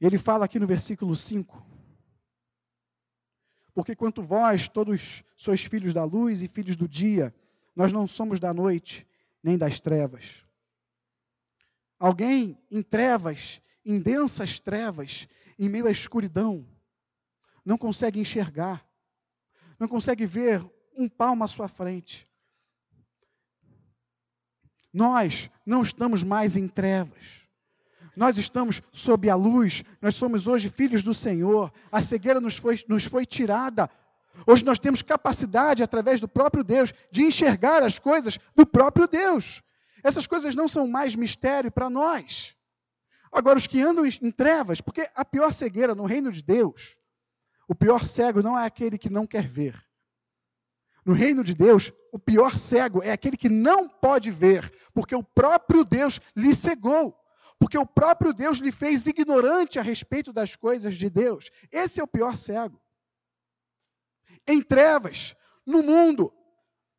Ele 0.00 0.16
fala 0.16 0.46
aqui 0.46 0.58
no 0.58 0.66
versículo 0.66 1.14
5. 1.14 1.69
Porque 3.74 3.94
quanto 3.94 4.22
vós, 4.22 4.68
todos 4.68 5.24
sois 5.36 5.64
filhos 5.64 5.94
da 5.94 6.04
luz 6.04 6.42
e 6.42 6.48
filhos 6.48 6.76
do 6.76 6.88
dia, 6.88 7.34
nós 7.74 7.92
não 7.92 8.06
somos 8.06 8.40
da 8.40 8.52
noite 8.52 9.06
nem 9.42 9.56
das 9.56 9.80
trevas. 9.80 10.44
Alguém 11.98 12.58
em 12.70 12.82
trevas, 12.82 13.60
em 13.84 14.00
densas 14.00 14.58
trevas, 14.58 15.28
em 15.58 15.68
meio 15.68 15.86
à 15.86 15.90
escuridão, 15.90 16.66
não 17.64 17.76
consegue 17.78 18.18
enxergar, 18.18 18.86
não 19.78 19.86
consegue 19.86 20.26
ver 20.26 20.64
um 20.96 21.08
palmo 21.08 21.44
à 21.44 21.48
sua 21.48 21.68
frente. 21.68 22.28
Nós 24.92 25.50
não 25.64 25.82
estamos 25.82 26.24
mais 26.24 26.56
em 26.56 26.66
trevas 26.66 27.39
nós 28.20 28.36
estamos 28.36 28.82
sob 28.92 29.30
a 29.30 29.34
luz, 29.34 29.82
nós 29.98 30.14
somos 30.14 30.46
hoje 30.46 30.68
filhos 30.68 31.02
do 31.02 31.14
Senhor, 31.14 31.72
a 31.90 32.02
cegueira 32.02 32.38
nos 32.38 32.54
foi, 32.54 32.78
nos 32.86 33.06
foi 33.06 33.24
tirada. 33.24 33.88
Hoje 34.46 34.62
nós 34.62 34.78
temos 34.78 35.00
capacidade, 35.00 35.82
através 35.82 36.20
do 36.20 36.28
próprio 36.28 36.62
Deus, 36.62 36.92
de 37.10 37.22
enxergar 37.22 37.82
as 37.82 37.98
coisas 37.98 38.38
do 38.54 38.66
próprio 38.66 39.08
Deus. 39.08 39.62
Essas 40.04 40.26
coisas 40.26 40.54
não 40.54 40.68
são 40.68 40.86
mais 40.86 41.16
mistério 41.16 41.72
para 41.72 41.88
nós. 41.88 42.54
Agora, 43.32 43.56
os 43.56 43.66
que 43.66 43.80
andam 43.80 44.04
em 44.04 44.30
trevas, 44.30 44.82
porque 44.82 45.08
a 45.14 45.24
pior 45.24 45.50
cegueira 45.54 45.94
no 45.94 46.04
reino 46.04 46.30
de 46.30 46.42
Deus, 46.42 46.98
o 47.66 47.74
pior 47.74 48.06
cego 48.06 48.42
não 48.42 48.58
é 48.58 48.66
aquele 48.66 48.98
que 48.98 49.08
não 49.08 49.26
quer 49.26 49.46
ver. 49.46 49.82
No 51.06 51.14
reino 51.14 51.42
de 51.42 51.54
Deus, 51.54 51.90
o 52.12 52.18
pior 52.18 52.58
cego 52.58 53.02
é 53.02 53.12
aquele 53.12 53.38
que 53.38 53.48
não 53.48 53.88
pode 53.88 54.30
ver, 54.30 54.70
porque 54.92 55.14
o 55.14 55.22
próprio 55.22 55.84
Deus 55.84 56.20
lhe 56.36 56.54
cegou 56.54 57.18
porque 57.60 57.76
o 57.76 57.86
próprio 57.86 58.32
Deus 58.32 58.56
lhe 58.56 58.72
fez 58.72 59.06
ignorante 59.06 59.78
a 59.78 59.82
respeito 59.82 60.32
das 60.32 60.56
coisas 60.56 60.96
de 60.96 61.10
Deus. 61.10 61.50
Esse 61.70 62.00
é 62.00 62.02
o 62.02 62.08
pior 62.08 62.34
cego. 62.34 62.80
Em 64.48 64.62
trevas, 64.62 65.36
no 65.66 65.82
mundo, 65.82 66.32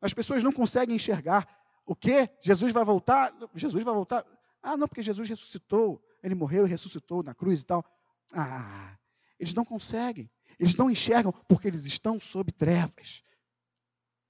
as 0.00 0.14
pessoas 0.14 0.40
não 0.44 0.52
conseguem 0.52 0.94
enxergar 0.94 1.48
o 1.84 1.96
que? 1.96 2.30
Jesus 2.40 2.72
vai 2.72 2.84
voltar? 2.84 3.34
Jesus 3.56 3.82
vai 3.82 3.92
voltar? 3.92 4.24
Ah, 4.62 4.76
não, 4.76 4.86
porque 4.86 5.02
Jesus 5.02 5.28
ressuscitou, 5.28 6.00
ele 6.22 6.36
morreu 6.36 6.64
e 6.64 6.70
ressuscitou 6.70 7.24
na 7.24 7.34
cruz 7.34 7.62
e 7.62 7.66
tal. 7.66 7.84
Ah, 8.32 8.96
eles 9.40 9.52
não 9.52 9.64
conseguem, 9.64 10.30
eles 10.60 10.76
não 10.76 10.88
enxergam 10.88 11.32
porque 11.48 11.66
eles 11.66 11.84
estão 11.86 12.20
sob 12.20 12.52
trevas. 12.52 13.24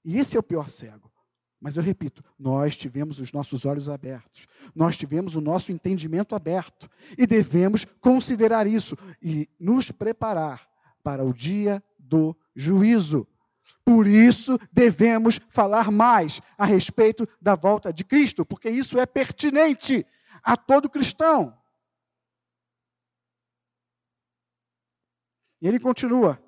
E 0.03 0.17
esse 0.17 0.35
é 0.35 0.39
o 0.39 0.43
pior 0.43 0.67
cego. 0.67 1.12
Mas 1.63 1.77
eu 1.77 1.81
repito, 1.81 2.21
nós 2.37 2.75
tivemos 2.75 3.19
os 3.19 3.31
nossos 3.31 3.63
olhos 3.63 3.87
abertos, 3.87 4.47
nós 4.75 4.97
tivemos 4.97 5.33
o 5.33 5.39
nosso 5.39 5.71
entendimento 5.71 6.35
aberto 6.35 6.89
e 7.17 7.25
devemos 7.25 7.85
considerar 8.01 8.67
isso 8.67 8.97
e 9.21 9.49
nos 9.57 9.89
preparar 9.89 10.69
para 11.01 11.23
o 11.23 11.33
dia 11.33 11.81
do 11.97 12.35
juízo. 12.53 13.25
Por 13.85 14.07
isso 14.07 14.59
devemos 14.73 15.39
falar 15.47 15.89
mais 15.89 16.41
a 16.57 16.65
respeito 16.65 17.25
da 17.41 17.55
volta 17.55 17.93
de 17.93 18.03
Cristo, 18.03 18.43
porque 18.45 18.69
isso 18.69 18.99
é 18.99 19.05
pertinente 19.05 20.05
a 20.43 20.57
todo 20.57 20.89
cristão. 20.89 21.57
E 25.61 25.67
ele 25.69 25.79
continua, 25.79 26.43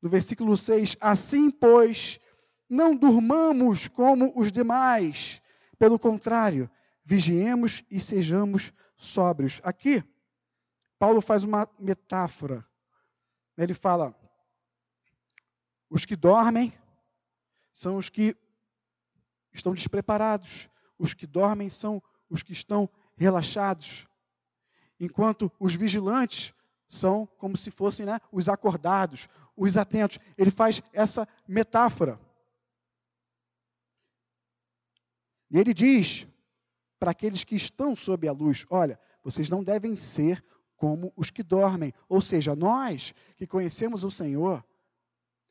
no 0.00 0.08
versículo 0.08 0.56
6: 0.56 0.96
Assim, 1.00 1.50
pois, 1.50 2.20
não 2.70 2.94
durmamos 2.94 3.88
como 3.88 4.32
os 4.38 4.52
demais. 4.52 5.42
Pelo 5.76 5.98
contrário, 5.98 6.70
vigiemos 7.04 7.82
e 7.90 7.98
sejamos 8.00 8.72
sóbrios. 8.96 9.60
Aqui, 9.64 10.04
Paulo 10.96 11.20
faz 11.20 11.42
uma 11.42 11.68
metáfora. 11.78 12.64
Ele 13.58 13.74
fala: 13.74 14.14
os 15.90 16.06
que 16.06 16.14
dormem 16.14 16.72
são 17.72 17.96
os 17.96 18.08
que 18.08 18.36
estão 19.52 19.74
despreparados, 19.74 20.68
os 20.96 21.12
que 21.12 21.26
dormem 21.26 21.68
são 21.68 22.00
os 22.28 22.42
que 22.42 22.52
estão 22.52 22.88
relaxados, 23.16 24.06
enquanto 24.98 25.50
os 25.58 25.74
vigilantes 25.74 26.54
são 26.86 27.26
como 27.38 27.56
se 27.56 27.70
fossem 27.70 28.06
né, 28.06 28.20
os 28.30 28.48
acordados, 28.48 29.28
os 29.56 29.76
atentos. 29.76 30.18
Ele 30.38 30.50
faz 30.50 30.82
essa 30.92 31.26
metáfora. 31.48 32.20
E 35.50 35.58
ele 35.58 35.74
diz 35.74 36.26
para 36.98 37.10
aqueles 37.10 37.44
que 37.44 37.56
estão 37.56 37.96
sob 37.96 38.28
a 38.28 38.32
luz: 38.32 38.66
olha, 38.70 38.98
vocês 39.22 39.48
não 39.48 39.64
devem 39.64 39.96
ser 39.96 40.44
como 40.76 41.12
os 41.16 41.30
que 41.30 41.42
dormem. 41.42 41.92
Ou 42.08 42.20
seja, 42.20 42.54
nós 42.54 43.14
que 43.36 43.46
conhecemos 43.46 44.04
o 44.04 44.10
Senhor, 44.10 44.64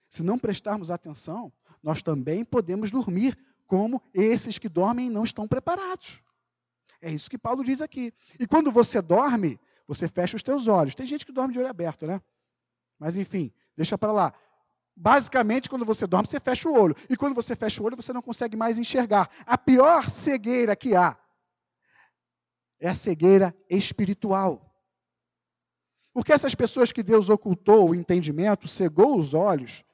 se 0.09 0.23
não 0.23 0.39
prestarmos 0.39 0.89
atenção, 0.89 1.51
nós 1.83 2.01
também 2.01 2.43
podemos 2.43 2.91
dormir 2.91 3.37
como 3.67 4.01
esses 4.13 4.57
que 4.57 4.67
dormem 4.67 5.07
e 5.07 5.09
não 5.09 5.23
estão 5.23 5.47
preparados. 5.47 6.21
É 7.01 7.11
isso 7.11 7.29
que 7.29 7.37
Paulo 7.37 7.63
diz 7.63 7.81
aqui. 7.81 8.11
E 8.39 8.47
quando 8.47 8.71
você 8.71 9.01
dorme, 9.01 9.59
você 9.87 10.07
fecha 10.07 10.35
os 10.35 10.43
teus 10.43 10.67
olhos. 10.67 10.95
Tem 10.95 11.05
gente 11.05 11.25
que 11.25 11.31
dorme 11.31 11.53
de 11.53 11.59
olho 11.59 11.69
aberto, 11.69 12.05
né? 12.05 12.21
Mas 12.97 13.17
enfim, 13.17 13.53
deixa 13.77 13.97
para 13.97 14.11
lá. 14.11 14.33
Basicamente, 15.01 15.69
quando 15.69 15.85
você 15.85 16.05
dorme, 16.05 16.27
você 16.27 16.41
fecha 16.41 16.67
o 16.67 16.73
olho. 16.73 16.93
E 17.09 17.15
quando 17.15 17.33
você 17.33 17.55
fecha 17.55 17.81
o 17.81 17.85
olho, 17.85 17.95
você 17.95 18.11
não 18.11 18.21
consegue 18.21 18.57
mais 18.57 18.77
enxergar. 18.77 19.29
A 19.45 19.57
pior 19.57 20.09
cegueira 20.09 20.75
que 20.75 20.93
há 20.93 21.17
é 22.81 22.89
a 22.89 22.95
cegueira 22.95 23.55
espiritual. 23.69 24.75
Porque 26.13 26.33
essas 26.33 26.53
pessoas 26.53 26.91
que 26.91 27.01
Deus 27.01 27.29
ocultou 27.29 27.89
o 27.89 27.95
entendimento, 27.95 28.67
cegou 28.67 29.17
os 29.17 29.33
olhos, 29.33 29.85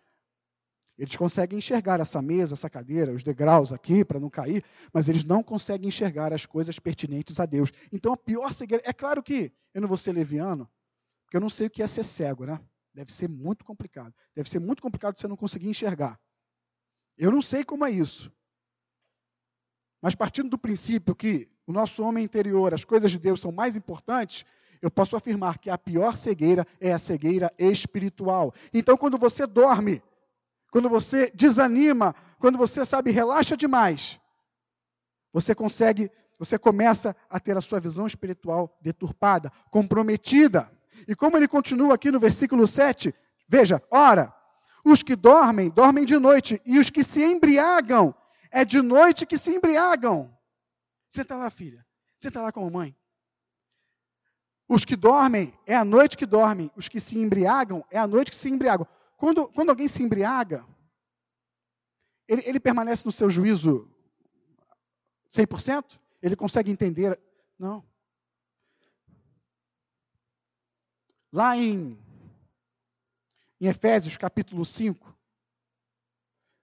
eles 0.98 1.16
conseguem 1.16 1.60
enxergar 1.60 2.00
essa 2.00 2.20
mesa, 2.20 2.56
essa 2.56 2.70
cadeira, 2.70 3.12
os 3.12 3.22
degraus 3.22 3.72
aqui 3.72 4.04
para 4.04 4.20
não 4.20 4.30
cair, 4.30 4.66
mas 4.92 5.08
eles 5.08 5.24
não 5.24 5.44
conseguem 5.44 5.90
enxergar 5.90 6.34
as 6.34 6.48
coisas 6.48 6.80
pertinentes 6.80 7.40
a 7.40 7.46
Deus. 7.46 7.72
Então 7.92 8.12
a 8.12 8.18
pior 8.18 8.54
cegueira. 8.54 8.82
É 8.84 8.94
claro 8.94 9.22
que 9.22 9.54
eu 9.72 9.82
não 9.82 9.88
vou 9.88 9.98
ser 9.98 10.14
leviano, 10.14 10.68
porque 11.26 11.38
eu 11.38 11.42
não 11.42 11.50
sei 11.50 11.68
o 11.68 11.70
que 11.70 11.84
é 11.84 11.88
ser 11.88 12.06
cego, 12.06 12.46
né? 12.46 12.60
Deve 12.96 13.12
ser 13.12 13.28
muito 13.28 13.66
complicado. 13.66 14.14
Deve 14.34 14.50
ser 14.50 14.60
muito 14.60 14.82
complicado 14.82 15.20
você 15.20 15.28
não 15.28 15.36
conseguir 15.36 15.68
enxergar. 15.68 16.18
Eu 17.18 17.30
não 17.30 17.42
sei 17.42 17.66
como 17.66 17.86
é 17.86 17.92
isso. 17.92 18.32
Mas 20.02 20.16
partindo 20.16 20.50
do 20.50 20.58
princípio 20.58 21.14
que 21.14 21.50
o 21.68 21.74
nosso 21.74 22.02
homem 22.02 22.24
interior, 22.24 22.74
as 22.74 22.86
coisas 22.86 23.12
de 23.12 23.20
Deus 23.20 23.42
são 23.42 23.52
mais 23.52 23.76
importantes, 23.76 24.46
eu 24.82 24.90
posso 24.90 25.18
afirmar 25.18 25.58
que 25.58 25.70
a 25.70 25.78
pior 25.78 26.16
cegueira 26.16 26.66
é 26.80 26.94
a 26.94 27.00
cegueira 27.00 27.54
espiritual. 27.58 28.54
Então, 28.74 28.96
quando 28.96 29.18
você 29.18 29.46
dorme, 29.46 30.02
quando 30.72 30.88
você 30.88 31.30
desanima, 31.36 32.16
quando 32.40 32.58
você, 32.58 32.86
sabe, 32.86 33.12
relaxa 33.12 33.58
demais, 33.58 34.22
você 35.34 35.54
consegue, 35.54 36.10
você 36.40 36.58
começa 36.58 37.14
a 37.30 37.42
ter 37.42 37.58
a 37.58 37.62
sua 37.62 37.82
visão 37.82 38.08
espiritual 38.08 38.78
deturpada, 38.80 39.52
comprometida. 39.70 40.72
E 41.08 41.16
como 41.16 41.38
ele 41.38 41.48
continua 41.48 41.96
aqui 41.96 42.12
no 42.12 42.20
versículo 42.20 42.66
7, 42.68 43.14
veja, 43.48 43.82
ora, 43.92 44.34
os 44.84 45.02
que 45.02 45.16
dormem, 45.16 45.70
dormem 45.70 46.06
de 46.06 46.18
noite, 46.18 46.62
e 46.66 46.78
os 46.78 46.90
que 46.90 47.04
se 47.04 47.24
embriagam, 47.24 48.14
é 48.52 48.64
de 48.64 48.82
noite 48.82 49.26
que 49.26 49.38
se 49.38 49.56
embriagam. 49.56 50.32
Senta 51.10 51.36
lá, 51.36 51.50
filha. 51.50 51.86
Senta 52.18 52.42
lá 52.42 52.52
com 52.52 52.62
a 52.62 52.64
mamãe. 52.64 52.96
Os 54.68 54.84
que 54.84 54.96
dormem, 54.96 55.54
é 55.66 55.76
a 55.76 55.86
noite 55.86 56.18
que 56.18 56.26
dormem. 56.26 56.72
Os 56.76 56.88
que 56.88 57.00
se 57.00 57.18
embriagam, 57.18 57.86
é 57.92 57.98
a 57.98 58.08
noite 58.08 58.32
que 58.32 58.38
se 58.38 58.50
embriagam. 58.50 58.88
Quando, 59.18 59.48
quando 59.50 59.70
alguém 59.70 59.88
se 59.88 60.02
embriaga, 60.02 60.66
ele, 62.28 62.44
ele 62.46 62.60
permanece 62.60 63.06
no 63.06 63.12
seu 63.12 63.30
juízo 63.30 63.90
100%? 65.34 66.00
Ele 66.22 66.36
consegue 66.36 66.72
entender? 66.72 67.20
Não. 67.58 67.84
Lá 71.36 71.58
em, 71.58 72.00
em 73.60 73.68
Efésios 73.68 74.16
capítulo 74.16 74.64
5, 74.64 75.06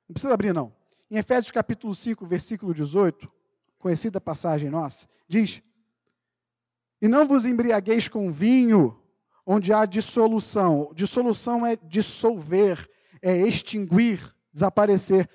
não 0.09 0.15
precisa 0.15 0.33
abrir 0.33 0.55
não. 0.55 0.75
Em 1.11 1.19
Efésios 1.19 1.51
capítulo 1.51 1.95
5, 1.95 2.25
versículo 2.25 2.73
18, 2.73 3.31
conhecida 3.79 4.19
passagem 4.19 4.71
nossa, 4.71 5.07
diz: 5.29 5.63
E 7.03 7.07
não 7.07 7.29
vos 7.29 7.45
embriagueis 7.45 8.09
com 8.09 8.33
vinho, 8.33 8.99
onde 9.45 9.75
há 9.75 9.85
dissolução. 9.85 10.91
Dissolução 10.95 11.67
é 11.67 11.77
dissolver, 11.77 12.89
é 13.21 13.47
extinguir, 13.47 14.35
desaparecer. 14.55 15.29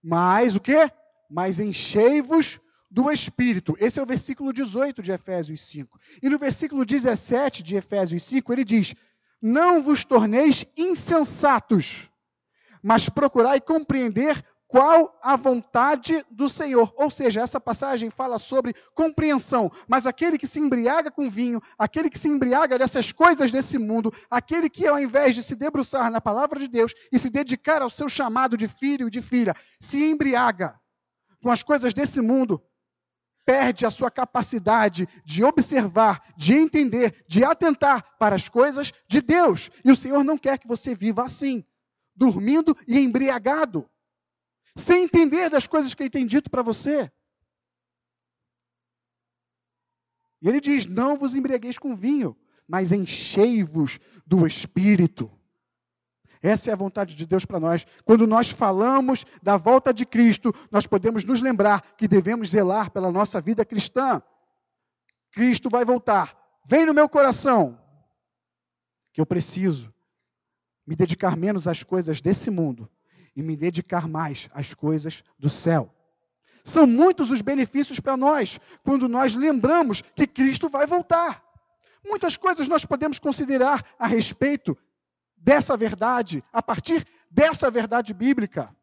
Mas 0.00 0.54
o 0.54 0.60
quê? 0.60 0.88
Mas 1.28 1.58
enchei-vos 1.58 2.60
do 2.94 3.10
Espírito. 3.10 3.76
Esse 3.80 3.98
é 3.98 4.02
o 4.02 4.06
versículo 4.06 4.52
18 4.52 5.02
de 5.02 5.10
Efésios 5.10 5.62
5. 5.64 5.98
E 6.22 6.28
no 6.28 6.38
versículo 6.38 6.84
17 6.84 7.60
de 7.60 7.74
Efésios 7.74 8.22
5, 8.22 8.52
ele 8.52 8.64
diz: 8.64 8.94
Não 9.42 9.82
vos 9.82 10.04
torneis 10.04 10.64
insensatos, 10.76 12.08
mas 12.80 13.08
procurai 13.08 13.60
compreender 13.60 14.40
qual 14.68 15.18
a 15.20 15.34
vontade 15.34 16.24
do 16.30 16.48
Senhor. 16.48 16.94
Ou 16.96 17.10
seja, 17.10 17.40
essa 17.40 17.60
passagem 17.60 18.10
fala 18.10 18.38
sobre 18.38 18.72
compreensão, 18.94 19.72
mas 19.88 20.06
aquele 20.06 20.38
que 20.38 20.46
se 20.46 20.60
embriaga 20.60 21.10
com 21.10 21.28
vinho, 21.28 21.60
aquele 21.76 22.08
que 22.08 22.18
se 22.18 22.28
embriaga 22.28 22.78
dessas 22.78 23.10
coisas 23.10 23.50
desse 23.50 23.76
mundo, 23.76 24.14
aquele 24.30 24.70
que 24.70 24.86
ao 24.86 25.00
invés 25.00 25.34
de 25.34 25.42
se 25.42 25.56
debruçar 25.56 26.12
na 26.12 26.20
palavra 26.20 26.60
de 26.60 26.68
Deus 26.68 26.94
e 27.10 27.18
se 27.18 27.28
dedicar 27.28 27.82
ao 27.82 27.90
seu 27.90 28.08
chamado 28.08 28.56
de 28.56 28.68
filho 28.68 29.08
e 29.08 29.10
de 29.10 29.20
filha, 29.20 29.54
se 29.80 29.98
embriaga 29.98 30.78
com 31.42 31.50
as 31.50 31.62
coisas 31.62 31.92
desse 31.92 32.20
mundo, 32.20 32.62
perde 33.44 33.84
a 33.84 33.90
sua 33.90 34.10
capacidade 34.10 35.08
de 35.24 35.44
observar, 35.44 36.22
de 36.36 36.54
entender, 36.54 37.24
de 37.28 37.44
atentar 37.44 38.16
para 38.18 38.34
as 38.34 38.48
coisas 38.48 38.92
de 39.08 39.20
Deus. 39.20 39.70
E 39.84 39.90
o 39.90 39.96
Senhor 39.96 40.24
não 40.24 40.38
quer 40.38 40.58
que 40.58 40.68
você 40.68 40.94
viva 40.94 41.24
assim, 41.24 41.64
dormindo 42.14 42.76
e 42.86 42.98
embriagado 42.98 43.88
sem 44.76 45.04
entender 45.04 45.48
das 45.48 45.66
coisas 45.66 45.94
que 45.94 46.02
ele 46.02 46.10
tem 46.10 46.26
dito 46.26 46.50
para 46.50 46.62
você. 46.62 47.10
E 50.42 50.48
ele 50.48 50.60
diz: 50.60 50.86
Não 50.86 51.16
vos 51.16 51.34
embriagueis 51.34 51.78
com 51.78 51.96
vinho, 51.96 52.36
mas 52.66 52.92
enchei-vos 52.92 53.98
do 54.26 54.46
espírito. 54.46 55.30
Essa 56.44 56.68
é 56.68 56.74
a 56.74 56.76
vontade 56.76 57.14
de 57.14 57.24
Deus 57.24 57.46
para 57.46 57.58
nós. 57.58 57.86
Quando 58.04 58.26
nós 58.26 58.50
falamos 58.50 59.24
da 59.42 59.56
volta 59.56 59.94
de 59.94 60.04
Cristo, 60.04 60.54
nós 60.70 60.86
podemos 60.86 61.24
nos 61.24 61.40
lembrar 61.40 61.80
que 61.96 62.06
devemos 62.06 62.50
zelar 62.50 62.90
pela 62.90 63.10
nossa 63.10 63.40
vida 63.40 63.64
cristã. 63.64 64.22
Cristo 65.32 65.70
vai 65.70 65.86
voltar. 65.86 66.36
Vem 66.66 66.84
no 66.84 66.92
meu 66.92 67.08
coração 67.08 67.80
que 69.10 69.22
eu 69.22 69.24
preciso 69.24 69.90
me 70.86 70.94
dedicar 70.94 71.34
menos 71.34 71.66
às 71.66 71.82
coisas 71.82 72.20
desse 72.20 72.50
mundo 72.50 72.90
e 73.34 73.42
me 73.42 73.56
dedicar 73.56 74.06
mais 74.06 74.50
às 74.52 74.74
coisas 74.74 75.24
do 75.38 75.48
céu. 75.48 75.90
São 76.62 76.86
muitos 76.86 77.30
os 77.30 77.40
benefícios 77.40 78.00
para 78.00 78.18
nós 78.18 78.60
quando 78.82 79.08
nós 79.08 79.34
lembramos 79.34 80.02
que 80.14 80.26
Cristo 80.26 80.68
vai 80.68 80.86
voltar. 80.86 81.42
Muitas 82.04 82.36
coisas 82.36 82.68
nós 82.68 82.84
podemos 82.84 83.18
considerar 83.18 83.82
a 83.98 84.06
respeito 84.06 84.76
dessa 85.44 85.76
verdade, 85.76 86.42
a 86.50 86.62
partir 86.62 87.06
dessa 87.30 87.70
verdade 87.70 88.14
bíblica. 88.14 88.74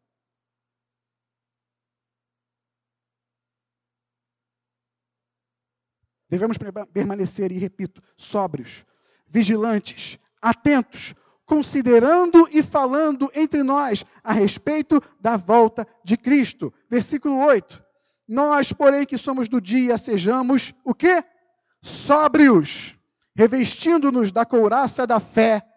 Devemos 6.30 6.56
permanecer, 6.92 7.50
e 7.50 7.58
repito, 7.58 8.00
sóbrios, 8.16 8.86
vigilantes, 9.28 10.18
atentos, 10.40 11.14
considerando 11.44 12.48
e 12.50 12.62
falando 12.62 13.30
entre 13.34 13.62
nós 13.62 14.04
a 14.22 14.32
respeito 14.32 15.02
da 15.20 15.36
volta 15.36 15.86
de 16.02 16.16
Cristo. 16.16 16.72
Versículo 16.88 17.38
8. 17.44 17.82
Nós, 18.26 18.72
porém, 18.72 19.04
que 19.04 19.18
somos 19.18 19.48
do 19.48 19.60
dia, 19.60 19.98
sejamos 19.98 20.72
o 20.84 20.94
quê? 20.94 21.22
Sóbrios, 21.82 22.96
revestindo-nos 23.34 24.30
da 24.30 24.46
couraça 24.46 25.06
da 25.06 25.18
fé 25.20 25.71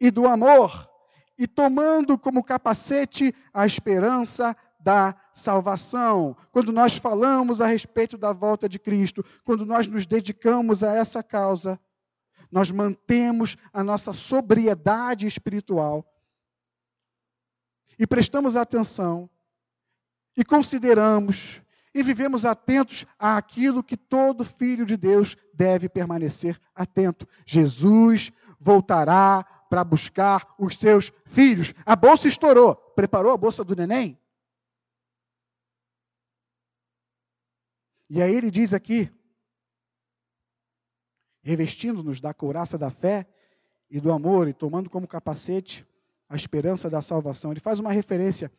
e 0.00 0.10
do 0.10 0.26
amor, 0.26 0.88
e 1.36 1.46
tomando 1.46 2.18
como 2.18 2.42
capacete 2.42 3.34
a 3.52 3.66
esperança 3.66 4.56
da 4.78 5.14
salvação. 5.34 6.36
Quando 6.50 6.72
nós 6.72 6.96
falamos 6.96 7.60
a 7.60 7.66
respeito 7.66 8.16
da 8.16 8.32
volta 8.32 8.68
de 8.68 8.78
Cristo, 8.78 9.24
quando 9.44 9.66
nós 9.66 9.86
nos 9.86 10.06
dedicamos 10.06 10.82
a 10.82 10.94
essa 10.94 11.22
causa, 11.22 11.78
nós 12.50 12.70
mantemos 12.70 13.56
a 13.72 13.84
nossa 13.84 14.12
sobriedade 14.12 15.26
espiritual 15.26 16.04
e 17.98 18.06
prestamos 18.06 18.56
atenção 18.56 19.28
e 20.36 20.44
consideramos 20.44 21.62
e 21.94 22.02
vivemos 22.02 22.46
atentos 22.46 23.04
àquilo 23.18 23.82
que 23.82 23.96
todo 23.96 24.44
filho 24.44 24.86
de 24.86 24.96
Deus 24.96 25.36
deve 25.52 25.88
permanecer 25.88 26.58
atento. 26.74 27.26
Jesus 27.44 28.32
voltará 28.60 29.44
para 29.70 29.84
buscar 29.84 30.52
os 30.58 30.76
seus 30.76 31.12
filhos. 31.24 31.72
A 31.86 31.94
bolsa 31.94 32.26
estourou. 32.26 32.74
Preparou 32.74 33.32
a 33.32 33.36
bolsa 33.36 33.64
do 33.64 33.76
neném? 33.76 34.18
E 38.10 38.20
aí 38.20 38.34
ele 38.34 38.50
diz 38.50 38.74
aqui, 38.74 39.08
revestindo-nos 41.42 42.20
da 42.20 42.34
couraça 42.34 42.76
da 42.76 42.90
fé 42.90 43.24
e 43.88 44.00
do 44.00 44.10
amor 44.10 44.48
e 44.48 44.52
tomando 44.52 44.90
como 44.90 45.06
capacete 45.06 45.86
a 46.28 46.34
esperança 46.34 46.90
da 46.90 47.00
salvação. 47.00 47.52
Ele 47.52 47.60
faz 47.60 47.78
uma 47.78 47.92
referência 47.92 48.50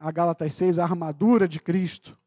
a 0.00 0.10
Gálatas 0.10 0.52
6, 0.54 0.80
a 0.80 0.82
armadura 0.82 1.46
de 1.46 1.60
Cristo. 1.60 2.18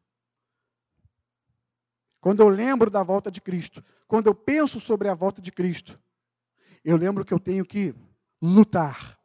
quando 2.20 2.40
eu 2.40 2.48
lembro 2.48 2.90
da 2.90 3.02
volta 3.02 3.30
de 3.30 3.40
Cristo, 3.42 3.84
quando 4.06 4.28
eu 4.28 4.34
penso 4.34 4.80
sobre 4.80 5.08
a 5.08 5.14
volta 5.14 5.42
de 5.42 5.52
Cristo, 5.52 6.00
eu 6.88 6.96
lembro 6.96 7.22
que 7.22 7.34
eu 7.34 7.38
tenho 7.38 7.66
que 7.66 7.94
lutar. 8.40 9.18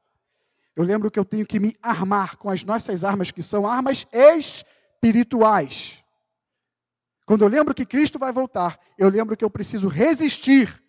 Eu 0.75 0.83
lembro 0.83 1.09
que 1.09 1.17
eu 1.17 1.23
tenho 1.23 1.45
que 1.45 1.61
me 1.61 1.73
armar 1.81 2.35
com 2.35 2.49
as 2.49 2.61
nossas 2.61 3.05
armas, 3.05 3.31
que 3.31 3.41
são 3.41 3.65
armas 3.65 4.05
espirituais. 4.11 6.03
Quando 7.25 7.43
eu 7.43 7.47
lembro 7.47 7.73
que 7.73 7.85
Cristo 7.85 8.19
vai 8.19 8.33
voltar, 8.33 8.77
eu 8.97 9.07
lembro 9.07 9.37
que 9.37 9.45
eu 9.45 9.49
preciso 9.49 9.87
resistir 9.87 10.83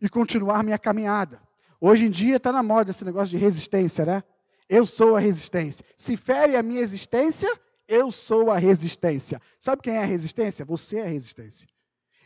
e 0.00 0.08
continuar 0.08 0.64
minha 0.64 0.76
caminhada. 0.76 1.40
Hoje 1.80 2.06
em 2.06 2.10
dia 2.10 2.34
está 2.34 2.50
na 2.50 2.64
moda 2.64 2.90
esse 2.90 3.04
negócio 3.04 3.30
de 3.30 3.36
resistência, 3.36 4.04
né? 4.04 4.24
Eu 4.68 4.84
sou 4.84 5.14
a 5.14 5.20
resistência. 5.20 5.86
Se 5.96 6.16
fere 6.16 6.56
a 6.56 6.64
minha 6.64 6.80
existência, 6.80 7.48
eu 7.86 8.10
sou 8.10 8.50
a 8.50 8.58
resistência. 8.58 9.40
Sabe 9.60 9.82
quem 9.82 9.94
é 9.94 10.02
a 10.02 10.06
resistência? 10.06 10.64
Você 10.64 10.98
é 10.98 11.02
a 11.02 11.08
resistência. 11.08 11.68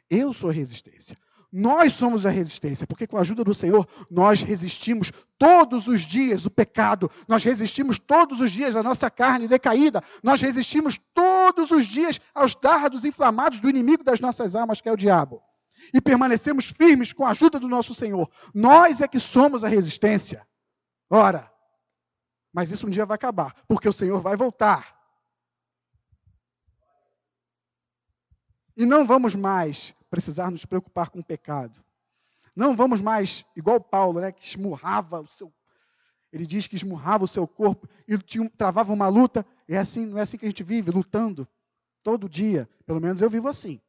Eu 0.09 0.33
sou 0.33 0.49
a 0.49 0.53
resistência. 0.55 1.19
Nós 1.59 1.95
somos 1.95 2.27
a 2.27 2.29
resistência, 2.29 2.87
porque 2.87 3.07
com 3.07 3.17
a 3.17 3.23
ajuda 3.23 3.43
do 3.43 3.55
Senhor, 3.55 3.89
nós 4.11 4.43
resistimos 4.43 5.11
todos 5.39 5.89
os 5.89 6.03
dias 6.03 6.45
o 6.45 6.51
pecado, 6.51 7.11
nós 7.27 7.43
resistimos 7.43 7.99
todos 7.99 8.43
os 8.43 8.53
dias 8.53 8.77
a 8.77 8.83
nossa 8.83 9.11
carne 9.11 9.49
decaída, 9.49 10.03
nós 10.23 10.43
resistimos 10.43 11.01
todos 11.15 11.71
os 11.71 11.87
dias 11.87 12.21
aos 12.35 12.55
dardos 12.55 13.07
inflamados 13.07 13.59
do 13.59 13.71
inimigo 13.71 14.05
das 14.05 14.21
nossas 14.21 14.55
almas, 14.55 14.83
que 14.83 14.89
é 14.91 14.93
o 14.93 14.99
diabo. 14.99 15.43
E 15.95 15.99
permanecemos 15.99 16.67
firmes 16.67 17.15
com 17.15 17.25
a 17.25 17.31
ajuda 17.31 17.59
do 17.59 17.69
nosso 17.69 17.95
Senhor. 17.95 18.31
Nós 18.55 19.01
é 19.01 19.09
que 19.09 19.19
somos 19.19 19.65
a 19.65 19.69
resistência. 19.69 20.47
Ora, 21.09 21.51
mas 22.53 22.71
isso 22.71 22.87
um 22.87 22.91
dia 22.91 23.07
vai 23.07 23.15
acabar, 23.15 23.57
porque 23.67 23.89
o 23.89 23.95
Senhor 23.95 24.21
vai 24.21 24.37
voltar. 24.37 24.95
E 28.77 28.85
não 28.85 29.07
vamos 29.07 29.35
mais 29.35 29.96
precisar 30.11 30.51
nos 30.51 30.65
preocupar 30.65 31.11
com 31.11 31.21
o 31.21 31.25
pecado. 31.25 31.85
Não 32.55 32.75
vamos 32.75 33.03
mais, 33.03 33.45
igual 33.55 33.81
Paulo, 33.81 34.21
né, 34.21 34.33
que 34.33 34.45
esmurrava 34.45 35.21
o 35.21 35.29
seu. 35.29 35.53
Ele 36.33 36.47
diz 36.47 36.67
que 36.67 36.77
esmurrava 36.77 37.25
o 37.25 37.29
seu 37.29 37.47
corpo 37.47 37.89
e 38.09 38.17
tinha, 38.19 38.49
travava 38.51 38.93
uma 38.93 39.09
luta. 39.09 39.45
É 39.69 39.77
assim, 39.77 40.07
não 40.07 40.19
é 40.19 40.23
assim 40.23 40.39
que 40.39 40.47
a 40.47 40.49
gente 40.49 40.63
vive, 40.63 40.91
lutando 40.91 41.47
todo 42.03 42.29
dia. 42.29 42.69
Pelo 42.85 43.01
menos 43.01 43.21
eu 43.21 43.31
vivo 43.31 43.49
assim. 43.49 43.81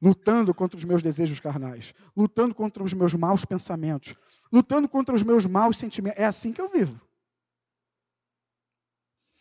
Lutando 0.00 0.54
contra 0.54 0.76
os 0.76 0.84
meus 0.84 1.02
desejos 1.02 1.40
carnais, 1.40 1.92
lutando 2.16 2.54
contra 2.54 2.82
os 2.82 2.92
meus 2.92 3.14
maus 3.14 3.44
pensamentos, 3.44 4.14
lutando 4.52 4.88
contra 4.88 5.14
os 5.14 5.24
meus 5.24 5.44
maus 5.44 5.76
sentimentos. 5.76 6.20
É 6.20 6.24
assim 6.24 6.52
que 6.52 6.60
eu 6.60 6.68
vivo. 6.68 7.00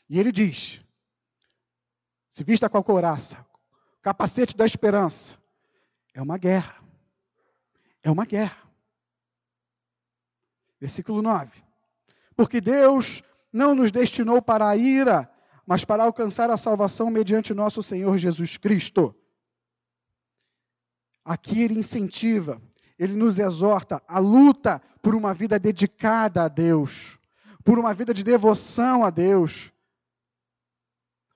E 0.10 0.19
ele 0.19 0.32
diz: 0.32 0.82
se 2.30 2.43
vista 2.43 2.69
com 2.69 2.78
a 2.78 2.84
couraça, 2.84 3.45
capacete 4.02 4.56
da 4.56 4.65
esperança. 4.65 5.38
É 6.17 6.21
uma 6.21 6.36
guerra. 6.39 6.84
É 8.01 8.10
uma 8.10 8.25
guerra. 8.25 8.58
Versículo 10.82 11.21
9. 11.21 11.63
Porque 12.36 12.60
Deus 12.60 13.23
não 13.53 13.75
nos 13.75 13.91
destinou 13.91 14.41
para 14.41 14.67
a 14.67 14.75
ira, 14.75 15.32
mas 15.63 15.86
para 15.86 16.03
alcançar 16.03 16.49
a 16.49 16.58
salvação 16.58 17.12
mediante 17.12 17.53
nosso 17.53 17.84
Senhor 17.84 18.17
Jesus 18.17 18.58
Cristo. 18.58 19.13
Aqui 21.23 21.62
ele 21.62 21.77
incentiva, 21.77 22.60
ele 22.97 23.13
nos 23.13 23.38
exorta 23.38 24.01
a 24.08 24.17
luta 24.17 24.82
por 25.03 25.13
uma 25.13 25.36
vida 25.36 25.60
dedicada 25.60 26.45
a 26.45 26.47
Deus, 26.47 27.19
por 27.63 27.77
uma 27.77 27.93
vida 27.93 28.12
de 28.12 28.23
devoção 28.23 29.06
a 29.06 29.12
Deus. 29.12 29.71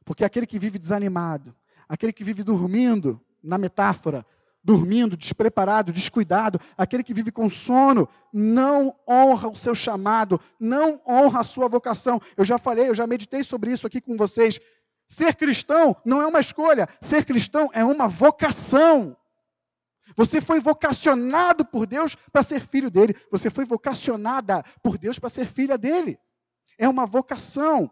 Porque 0.04 0.26
aquele 0.26 0.48
que 0.48 0.58
vive 0.58 0.80
desanimado, 0.80 1.56
aquele 1.88 2.12
que 2.12 2.24
vive 2.24 2.44
dormindo, 2.44 3.24
na 3.44 3.60
metáfora, 3.60 4.26
dormindo, 4.64 5.18
despreparado, 5.18 5.92
descuidado, 5.92 6.60
aquele 6.78 7.04
que 7.04 7.14
vive 7.14 7.32
com 7.32 7.50
sono, 7.50 8.08
não 8.32 8.96
honra 9.08 9.50
o 9.50 9.56
seu 9.56 9.74
chamado, 9.74 10.40
não 10.60 11.02
honra 11.08 11.42
a 11.42 11.44
sua 11.44 11.68
vocação. 11.68 12.22
Eu 12.38 12.46
já 12.46 12.58
falei, 12.58 12.88
eu 12.88 12.96
já 12.96 13.08
meditei 13.08 13.44
sobre 13.44 13.72
isso 13.72 13.88
aqui 13.88 14.00
com 14.00 14.16
vocês. 14.16 14.60
Ser 15.08 15.36
cristão 15.36 15.96
não 16.06 16.22
é 16.22 16.28
uma 16.28 16.40
escolha, 16.40 16.88
ser 17.02 17.26
cristão 17.26 17.70
é 17.74 17.84
uma 17.84 18.08
vocação. 18.08 19.18
Você 20.16 20.42
foi 20.42 20.60
vocacionado 20.60 21.66
por 21.66 21.86
Deus 21.86 22.16
para 22.32 22.44
ser 22.44 22.68
filho 22.68 22.90
dele, 22.90 23.16
você 23.32 23.50
foi 23.50 23.66
vocacionada 23.66 24.64
por 24.84 24.98
Deus 24.98 25.18
para 25.18 25.30
ser 25.30 25.48
filha 25.48 25.78
dele. 25.78 26.20
É 26.78 26.88
uma 26.88 27.06
vocação. 27.06 27.92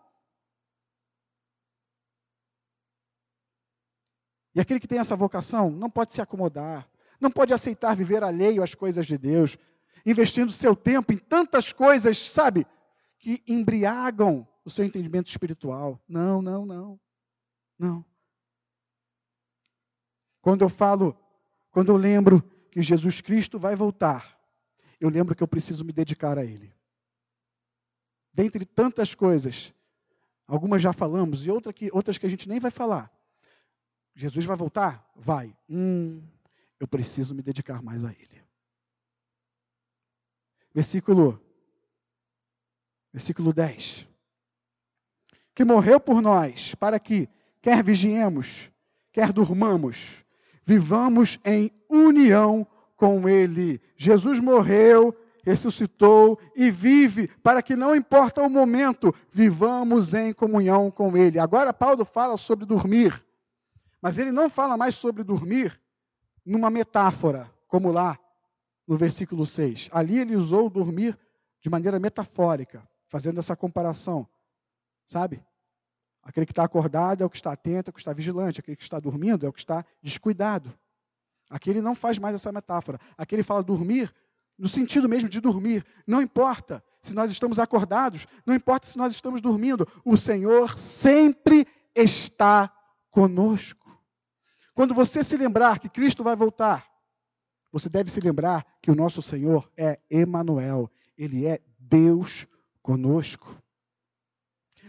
E 4.54 4.60
aquele 4.60 4.80
que 4.80 4.88
tem 4.88 5.00
essa 5.00 5.16
vocação 5.16 5.70
não 5.70 5.90
pode 5.90 6.14
se 6.14 6.22
acomodar, 6.22 6.90
não 7.20 7.30
pode 7.30 7.54
aceitar 7.54 7.96
viver 7.96 8.24
alheio 8.24 8.64
às 8.64 8.74
coisas 8.74 9.06
de 9.06 9.18
Deus, 9.18 9.58
investindo 10.06 10.52
seu 10.52 10.76
tempo 10.76 11.14
em 11.14 11.18
tantas 11.18 11.72
coisas, 11.72 12.18
sabe, 12.18 12.66
que 13.18 13.44
embriagam 13.48 14.48
o 14.64 14.70
seu 14.70 14.86
entendimento 14.86 15.28
espiritual. 15.28 16.00
Não, 16.08 16.42
não, 16.42 16.66
não. 16.66 17.00
Não. 17.78 18.06
Quando 20.42 20.64
eu 20.64 20.70
falo, 20.70 21.18
quando 21.72 21.92
eu 21.92 21.98
lembro 21.98 22.42
que 22.72 22.82
Jesus 22.82 23.22
Cristo 23.22 23.60
vai 23.60 23.76
voltar, 23.76 24.38
eu 25.00 25.10
lembro 25.10 25.36
que 25.36 25.44
eu 25.44 25.48
preciso 25.48 25.84
me 25.84 25.92
dedicar 25.92 26.38
a 26.38 26.46
Ele. 26.46 26.74
Dentre 28.34 28.66
tantas 28.66 29.14
coisas, 29.14 29.74
algumas 30.48 30.82
já 30.82 30.94
falamos 30.94 31.46
e 31.46 31.52
outra 31.52 31.74
que, 31.74 31.90
outras 31.92 32.18
que 32.18 32.26
a 32.26 32.30
gente 32.30 32.48
nem 32.48 32.60
vai 32.60 32.72
falar. 32.72 33.12
Jesus 34.20 34.44
vai 34.44 34.58
voltar? 34.58 35.10
Vai. 35.16 35.56
Hum, 35.70 36.22
eu 36.78 36.86
preciso 36.86 37.34
me 37.34 37.42
dedicar 37.42 37.82
mais 37.82 38.04
a 38.04 38.12
Ele. 38.12 38.44
Versículo, 40.74 41.42
versículo 43.14 43.54
10. 43.54 44.06
Que 45.56 45.64
morreu 45.64 46.02
por 46.02 46.22
nós, 46.22 46.76
para 46.76 47.00
que, 47.00 47.30
quer 47.62 47.82
vigiemos, 47.82 48.70
quer 49.14 49.32
durmamos, 49.32 50.26
vivamos 50.66 51.40
em 51.46 51.72
união 51.90 52.68
com 52.98 53.28
Ele. 53.28 53.82
Jesus 53.96 54.42
morreu, 54.42 55.18
ressuscitou 55.46 56.38
e 56.58 56.70
vive, 56.70 57.30
para 57.42 57.64
que 57.64 57.74
não 57.74 57.96
importa 57.96 58.42
o 58.42 58.50
momento, 58.50 59.16
vivamos 59.32 60.14
em 60.14 60.34
comunhão 60.34 60.92
com 60.92 61.16
Ele. 61.16 61.40
Agora, 61.40 61.72
Paulo 61.72 62.04
fala 62.04 62.36
sobre 62.36 62.66
dormir. 62.66 63.29
Mas 64.02 64.18
ele 64.18 64.32
não 64.32 64.50
fala 64.50 64.78
mais 64.78 64.96
sobre 64.96 65.24
dormir 65.24 65.80
numa 66.46 66.70
metáfora, 66.70 67.52
como 67.68 67.92
lá 67.92 68.18
no 68.88 68.98
versículo 68.98 69.46
6. 69.46 69.90
Ali 69.92 70.20
ele 70.20 70.36
usou 70.36 70.70
dormir 70.70 71.18
de 71.62 71.70
maneira 71.70 72.00
metafórica, 72.00 72.88
fazendo 73.08 73.40
essa 73.40 73.56
comparação. 73.56 74.28
Sabe? 75.06 75.44
Aquele 76.24 76.46
que 76.46 76.52
está 76.52 76.64
acordado 76.64 77.24
é 77.24 77.26
o 77.26 77.30
que 77.30 77.38
está 77.38 77.52
atento, 77.52 77.90
é 77.90 77.92
o 77.92 77.94
que 77.94 78.00
está 78.00 78.14
vigilante. 78.14 78.60
Aquele 78.60 78.78
que 78.78 78.84
está 78.84 79.00
dormindo 79.00 79.46
é 79.46 79.50
o 79.50 79.54
que 79.54 79.60
está 79.60 79.86
descuidado. 80.02 80.74
Aqui 81.50 81.70
ele 81.70 81.82
não 81.82 81.96
faz 81.96 82.20
mais 82.20 82.36
essa 82.36 82.52
metáfora. 82.52 83.00
Aqui 83.18 83.36
ele 83.36 83.44
fala 83.44 83.64
dormir 83.64 84.14
no 84.58 84.68
sentido 84.68 85.10
mesmo 85.10 85.30
de 85.30 85.40
dormir. 85.40 85.86
Não 86.06 86.22
importa 86.22 86.84
se 87.02 87.16
nós 87.16 87.32
estamos 87.32 87.60
acordados, 87.60 88.28
não 88.46 88.54
importa 88.54 88.88
se 88.88 88.98
nós 88.98 89.14
estamos 89.14 89.42
dormindo, 89.42 89.88
o 90.04 90.18
Senhor 90.18 90.78
sempre 90.78 91.66
está 91.96 92.72
conosco. 93.10 93.79
Quando 94.80 94.96
você 94.96 95.26
se 95.26 95.36
lembrar 95.36 95.78
que 95.78 95.90
Cristo 95.90 96.24
vai 96.24 96.38
voltar, 96.38 96.88
você 97.70 97.90
deve 97.90 98.10
se 98.10 98.22
lembrar 98.22 98.66
que 98.82 98.90
o 98.90 98.96
nosso 98.96 99.22
Senhor 99.22 99.70
é 99.76 100.00
Emanuel, 100.10 100.90
ele 101.18 101.46
é 101.46 101.60
Deus 101.78 102.48
conosco. 102.82 103.62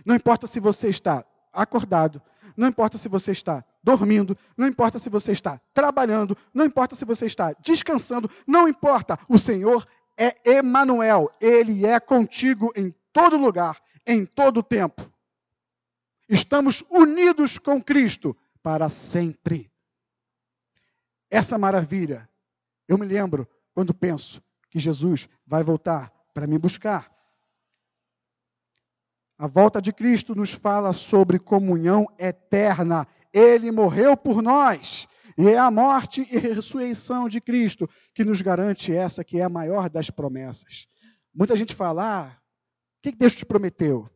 Não 0.06 0.14
importa 0.14 0.46
se 0.46 0.60
você 0.60 0.90
está 0.90 1.24
acordado, 1.52 2.22
não 2.56 2.68
importa 2.68 2.96
se 2.98 3.08
você 3.08 3.32
está 3.32 3.64
dormindo, 3.82 4.38
não 4.56 4.68
importa 4.68 4.96
se 5.00 5.10
você 5.10 5.32
está 5.32 5.60
trabalhando, 5.74 6.38
não 6.54 6.64
importa 6.64 6.94
se 6.94 7.04
você 7.04 7.26
está 7.26 7.52
descansando, 7.54 8.30
não 8.46 8.68
importa, 8.68 9.18
o 9.28 9.38
Senhor 9.38 9.84
é 10.16 10.36
Emanuel, 10.48 11.32
ele 11.40 11.84
é 11.84 11.98
contigo 11.98 12.72
em 12.76 12.94
todo 13.12 13.36
lugar, 13.36 13.82
em 14.06 14.24
todo 14.24 14.62
tempo. 14.62 15.12
Estamos 16.28 16.84
unidos 16.88 17.58
com 17.58 17.82
Cristo 17.82 18.36
para 18.62 18.88
sempre 18.88 19.69
essa 21.30 21.56
maravilha. 21.56 22.28
Eu 22.88 22.98
me 22.98 23.06
lembro 23.06 23.48
quando 23.72 23.94
penso 23.94 24.42
que 24.68 24.78
Jesus 24.78 25.28
vai 25.46 25.62
voltar 25.62 26.12
para 26.34 26.46
me 26.46 26.58
buscar. 26.58 27.10
A 29.38 29.46
volta 29.46 29.80
de 29.80 29.92
Cristo 29.92 30.34
nos 30.34 30.52
fala 30.52 30.92
sobre 30.92 31.38
comunhão 31.38 32.06
eterna. 32.18 33.06
Ele 33.32 33.70
morreu 33.70 34.16
por 34.16 34.42
nós. 34.42 35.08
E 35.38 35.48
é 35.48 35.56
a 35.56 35.70
morte 35.70 36.28
e 36.30 36.38
ressurreição 36.38 37.28
de 37.28 37.40
Cristo 37.40 37.88
que 38.14 38.24
nos 38.24 38.42
garante 38.42 38.94
essa 38.94 39.24
que 39.24 39.38
é 39.38 39.42
a 39.42 39.48
maior 39.48 39.88
das 39.88 40.10
promessas. 40.10 40.86
Muita 41.32 41.56
gente 41.56 41.74
fala: 41.74 42.26
ah, 42.26 42.36
o 42.98 43.02
que 43.02 43.12
Deus 43.12 43.34
te 43.34 43.46
prometeu? 43.46 44.10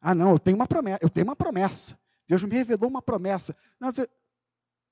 Ah, 0.00 0.14
não, 0.14 0.30
eu 0.30 0.38
tenho 0.38 0.56
uma 0.56 0.66
promessa. 0.66 0.98
Eu 1.02 1.10
tenho 1.10 1.26
uma 1.26 1.36
promessa. 1.36 1.98
Deus 2.26 2.42
me 2.42 2.54
revelou 2.54 2.88
uma 2.88 3.02
promessa. 3.02 3.54
Não, 3.78 3.92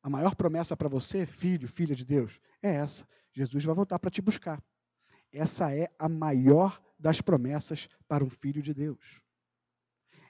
A 0.03 0.09
maior 0.09 0.35
promessa 0.35 0.77
para 0.77 0.89
você, 0.89 1.27
filho, 1.27 1.69
filha 1.69 1.95
de 1.95 2.05
Deus, 2.05 2.41
é 2.63 2.75
essa: 2.75 3.07
Jesus 3.33 3.65
vai 3.65 3.75
voltar 3.75 3.99
para 3.99 4.11
te 4.11 4.23
buscar. 4.23 4.63
Essa 5.33 5.75
é 5.75 5.89
a 5.99 6.09
maior 6.09 6.81
das 6.99 7.21
promessas 7.21 7.89
para 8.07 8.25
um 8.25 8.31
filho 8.31 8.63
de 8.63 8.73
Deus. 8.73 9.21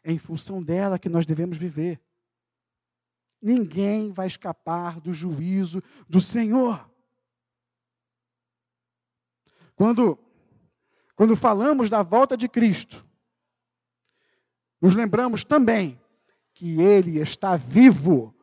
É 0.02 0.12
em 0.12 0.18
função 0.18 0.62
dela 0.62 0.98
que 0.98 1.08
nós 1.08 1.26
devemos 1.26 1.56
viver. 1.56 2.00
Ninguém 3.40 4.12
vai 4.12 4.26
escapar 4.26 5.00
do 5.00 5.12
juízo 5.12 5.82
do 6.08 6.20
Senhor. 6.20 6.90
Quando, 9.76 10.18
quando 11.14 11.36
falamos 11.36 11.88
da 11.88 12.02
volta 12.02 12.36
de 12.36 12.48
Cristo, 12.48 13.06
nos 14.80 14.94
lembramos 14.94 15.44
também 15.44 16.00
que 16.52 16.80
Ele 16.80 17.20
está 17.20 17.56
vivo. 17.56 18.34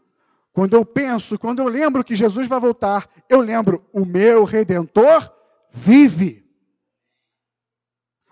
Quando 0.55 0.73
eu 0.73 0.85
penso, 0.85 1.37
quando 1.37 1.59
eu 1.59 1.67
lembro 1.67 2.01
que 2.01 2.15
Jesus 2.15 2.47
vai 2.47 2.61
voltar, 2.61 3.09
eu 3.27 3.41
lembro, 3.41 3.85
o 3.91 4.05
meu 4.05 4.45
redentor 4.45 5.29
vive. 5.69 6.49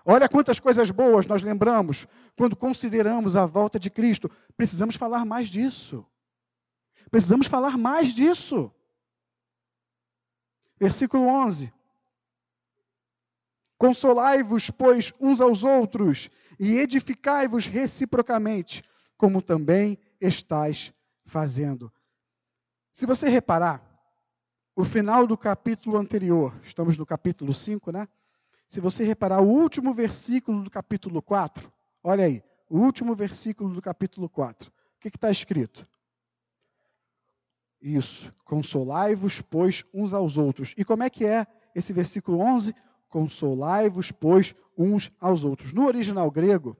Olha 0.06 0.26
quantas 0.26 0.58
coisas 0.58 0.90
boas 0.90 1.26
nós 1.26 1.42
lembramos 1.42 2.08
quando 2.34 2.56
consideramos 2.56 3.36
a 3.36 3.44
volta 3.44 3.78
de 3.78 3.90
Cristo. 3.90 4.30
Precisamos 4.56 4.96
falar 4.96 5.26
mais 5.26 5.50
disso. 5.50 6.02
Precisamos 7.10 7.46
falar 7.46 7.76
mais 7.76 8.14
disso. 8.14 8.72
Versículo 10.80 11.26
11. 11.26 11.70
Consolai-vos, 13.76 14.70
pois, 14.70 15.12
uns 15.20 15.42
aos 15.42 15.62
outros 15.62 16.30
e 16.58 16.78
edificai-vos 16.78 17.66
reciprocamente, 17.66 18.82
como 19.14 19.42
também 19.42 19.98
estáis 20.18 20.90
fazendo. 21.26 21.92
Se 22.94 23.06
você 23.06 23.28
reparar, 23.28 23.82
o 24.76 24.84
final 24.84 25.26
do 25.26 25.36
capítulo 25.36 25.96
anterior, 25.96 26.54
estamos 26.62 26.96
no 26.96 27.04
capítulo 27.04 27.52
5, 27.52 27.90
né? 27.90 28.06
Se 28.68 28.80
você 28.80 29.02
reparar 29.02 29.40
o 29.40 29.48
último 29.48 29.92
versículo 29.92 30.62
do 30.62 30.70
capítulo 30.70 31.20
4, 31.20 31.72
olha 32.04 32.24
aí, 32.26 32.40
o 32.70 32.78
último 32.78 33.16
versículo 33.16 33.74
do 33.74 33.82
capítulo 33.82 34.28
4. 34.28 34.70
O 34.70 35.00
que 35.00 35.08
está 35.08 35.28
escrito? 35.28 35.84
Isso, 37.82 38.32
consolai-vos, 38.44 39.40
pois, 39.40 39.84
uns 39.92 40.14
aos 40.14 40.38
outros. 40.38 40.72
E 40.78 40.84
como 40.84 41.02
é 41.02 41.10
que 41.10 41.26
é 41.26 41.48
esse 41.74 41.92
versículo 41.92 42.38
11? 42.38 42.76
Consolai-vos, 43.08 44.12
pois, 44.12 44.54
uns 44.78 45.10
aos 45.20 45.42
outros. 45.42 45.72
No 45.72 45.84
original 45.84 46.30
grego, 46.30 46.76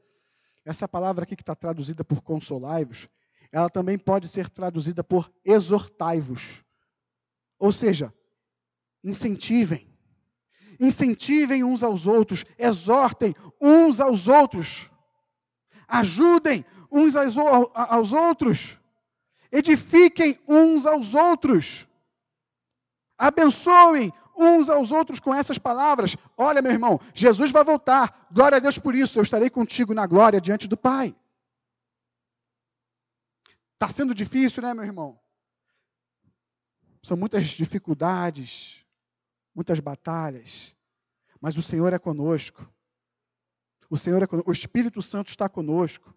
essa 0.64 0.86
palavra 0.86 1.24
aqui 1.24 1.34
que 1.34 1.42
está 1.42 1.56
traduzida 1.56 2.04
por 2.04 2.22
consolai-vos, 2.22 3.08
ela 3.54 3.70
também 3.70 3.96
pode 3.96 4.26
ser 4.26 4.50
traduzida 4.50 5.04
por 5.04 5.32
exortai-vos. 5.44 6.64
Ou 7.56 7.70
seja, 7.70 8.12
incentivem, 9.04 9.88
incentivem 10.80 11.62
uns 11.62 11.84
aos 11.84 12.04
outros, 12.04 12.44
exortem 12.58 13.32
uns 13.62 14.00
aos 14.00 14.26
outros, 14.26 14.90
ajudem 15.86 16.64
uns 16.90 17.14
aos 17.14 18.12
outros, 18.12 18.76
edifiquem 19.52 20.36
uns 20.48 20.84
aos 20.84 21.14
outros, 21.14 21.86
abençoem 23.16 24.12
uns 24.36 24.68
aos 24.68 24.90
outros 24.90 25.20
com 25.20 25.32
essas 25.32 25.58
palavras. 25.58 26.16
Olha, 26.36 26.60
meu 26.60 26.72
irmão, 26.72 27.00
Jesus 27.14 27.52
vai 27.52 27.62
voltar, 27.62 28.26
glória 28.32 28.56
a 28.56 28.60
Deus 28.60 28.78
por 28.78 28.96
isso, 28.96 29.20
eu 29.20 29.22
estarei 29.22 29.48
contigo 29.48 29.94
na 29.94 30.08
glória 30.08 30.40
diante 30.40 30.66
do 30.66 30.76
Pai. 30.76 31.14
Está 33.84 33.92
sendo 33.92 34.14
difícil, 34.14 34.62
né, 34.62 34.72
meu 34.72 34.82
irmão? 34.82 35.20
São 37.02 37.18
muitas 37.18 37.48
dificuldades, 37.48 38.82
muitas 39.54 39.78
batalhas, 39.78 40.74
mas 41.38 41.58
o 41.58 41.62
Senhor 41.62 41.92
é 41.92 41.98
conosco. 41.98 42.66
O 43.90 43.98
Senhor 43.98 44.22
é 44.22 44.26
conosco. 44.26 44.48
O 44.48 44.54
Espírito 44.54 45.02
Santo 45.02 45.28
está 45.28 45.50
conosco. 45.50 46.14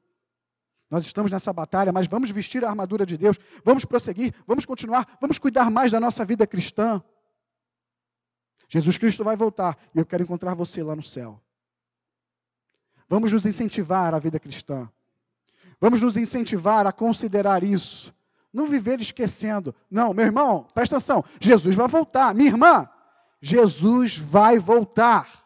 Nós 0.89 1.06
estamos 1.06 1.30
nessa 1.30 1.51
batalha, 1.51 1.91
mas 1.91 2.08
vamos 2.08 2.32
vestir 2.32 2.63
a 2.63 2.69
armadura 2.69 3.06
de 3.06 3.17
Deus, 3.17 3.38
vamos 3.65 3.84
prosseguir, 3.84 4.34
vamos 4.47 4.65
continuar, 4.65 5.17
vamos 5.19 5.38
cuidar 5.38 5.69
mais 5.69 5.91
da 5.91 5.99
nossa 5.99 6.23
vida 6.23 6.47
cristã. 6.47 7.03
Jesus 8.69 8.97
Cristo 8.97 9.25
vai 9.25 9.36
voltar 9.36 9.77
e 9.93 9.99
eu 9.99 10.06
quero 10.06 10.23
encontrar 10.23 10.53
você 10.53 10.82
lá 10.82 10.95
no 10.95 11.03
céu. 11.03 11.43
Vamos 13.10 13.34
nos 13.34 13.45
incentivar 13.45 14.13
à 14.13 14.19
vida 14.19 14.39
cristã. 14.39 14.89
Vamos 15.80 16.02
nos 16.02 16.18
incentivar 16.18 16.88
a 16.88 16.92
considerar 16.92 17.63
isso. 17.63 18.13
Não 18.52 18.66
viver 18.66 19.00
esquecendo. 19.00 19.76
Não, 19.90 20.13
meu 20.13 20.26
irmão, 20.26 20.68
presta 20.74 20.98
atenção. 20.98 21.24
Jesus 21.40 21.76
vai 21.76 21.88
voltar. 21.88 22.34
Minha 22.34 22.50
irmã, 22.50 22.90
Jesus 23.42 24.18
vai 24.18 24.58
voltar. 24.58 25.46